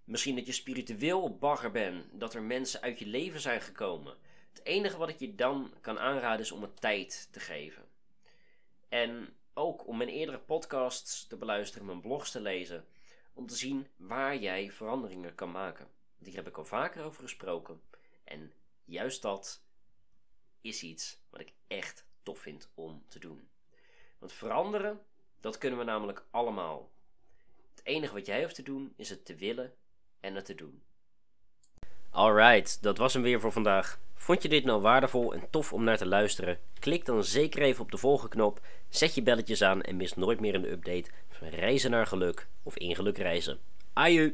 Misschien 0.04 0.36
dat 0.36 0.46
je 0.46 0.52
spiritueel 0.52 1.36
bagger 1.38 1.70
bent, 1.70 2.04
dat 2.12 2.34
er 2.34 2.42
mensen 2.42 2.80
uit 2.80 2.98
je 2.98 3.06
leven 3.06 3.40
zijn 3.40 3.60
gekomen. 3.60 4.16
Het 4.52 4.64
enige 4.64 4.96
wat 4.96 5.08
ik 5.08 5.18
je 5.18 5.34
dan 5.34 5.74
kan 5.80 5.98
aanraden 5.98 6.40
is 6.40 6.52
om 6.52 6.62
het 6.62 6.80
tijd 6.80 7.28
te 7.30 7.40
geven. 7.40 7.84
En 8.88 9.36
ook 9.54 9.86
om 9.86 9.96
mijn 9.96 10.08
eerdere 10.08 10.38
podcasts 10.38 11.26
te 11.26 11.36
beluisteren, 11.36 11.86
mijn 11.86 12.00
blogs 12.00 12.30
te 12.30 12.40
lezen, 12.40 12.86
om 13.32 13.46
te 13.46 13.56
zien 13.56 13.86
waar 13.96 14.36
jij 14.36 14.72
veranderingen 14.72 15.34
kan 15.34 15.50
maken. 15.50 15.88
Hier 16.18 16.34
heb 16.34 16.48
ik 16.48 16.58
al 16.58 16.64
vaker 16.64 17.04
over 17.04 17.22
gesproken. 17.22 17.82
En 18.24 18.52
juist 18.84 19.22
dat 19.22 19.62
is 20.60 20.82
iets 20.82 21.18
wat 21.30 21.40
ik 21.40 21.52
echt 21.66 22.06
tof 22.22 22.38
vind 22.38 22.70
om 22.74 23.04
te 23.08 23.18
doen. 23.18 23.48
Want 24.18 24.32
veranderen, 24.32 25.04
dat 25.40 25.58
kunnen 25.58 25.78
we 25.78 25.84
namelijk 25.84 26.24
allemaal. 26.30 26.90
Het 27.74 27.84
enige 27.84 28.14
wat 28.14 28.26
jij 28.26 28.42
hoeft 28.42 28.54
te 28.54 28.62
doen 28.62 28.92
is 28.96 29.08
het 29.10 29.24
te 29.24 29.34
willen 29.34 29.76
en 30.20 30.34
het 30.34 30.44
te 30.44 30.54
doen. 30.54 30.82
Alright, 32.14 32.82
dat 32.82 32.98
was 32.98 33.12
hem 33.12 33.22
weer 33.22 33.40
voor 33.40 33.52
vandaag. 33.52 33.98
Vond 34.14 34.42
je 34.42 34.48
dit 34.48 34.64
nou 34.64 34.80
waardevol 34.80 35.34
en 35.34 35.46
tof 35.50 35.72
om 35.72 35.84
naar 35.84 35.96
te 35.96 36.06
luisteren? 36.06 36.58
Klik 36.78 37.04
dan 37.04 37.24
zeker 37.24 37.62
even 37.62 37.82
op 37.82 37.90
de 37.90 37.96
volgende 37.96 38.30
knop, 38.30 38.60
zet 38.88 39.14
je 39.14 39.22
belletjes 39.22 39.62
aan 39.62 39.82
en 39.82 39.96
mis 39.96 40.14
nooit 40.14 40.40
meer 40.40 40.54
een 40.54 40.70
update 40.70 41.10
van 41.28 41.48
reizen 41.48 41.90
naar 41.90 42.06
geluk 42.06 42.46
of 42.62 42.76
in 42.76 42.94
geluk 42.94 43.18
reizen. 43.18 43.58
Aju! 43.92 44.32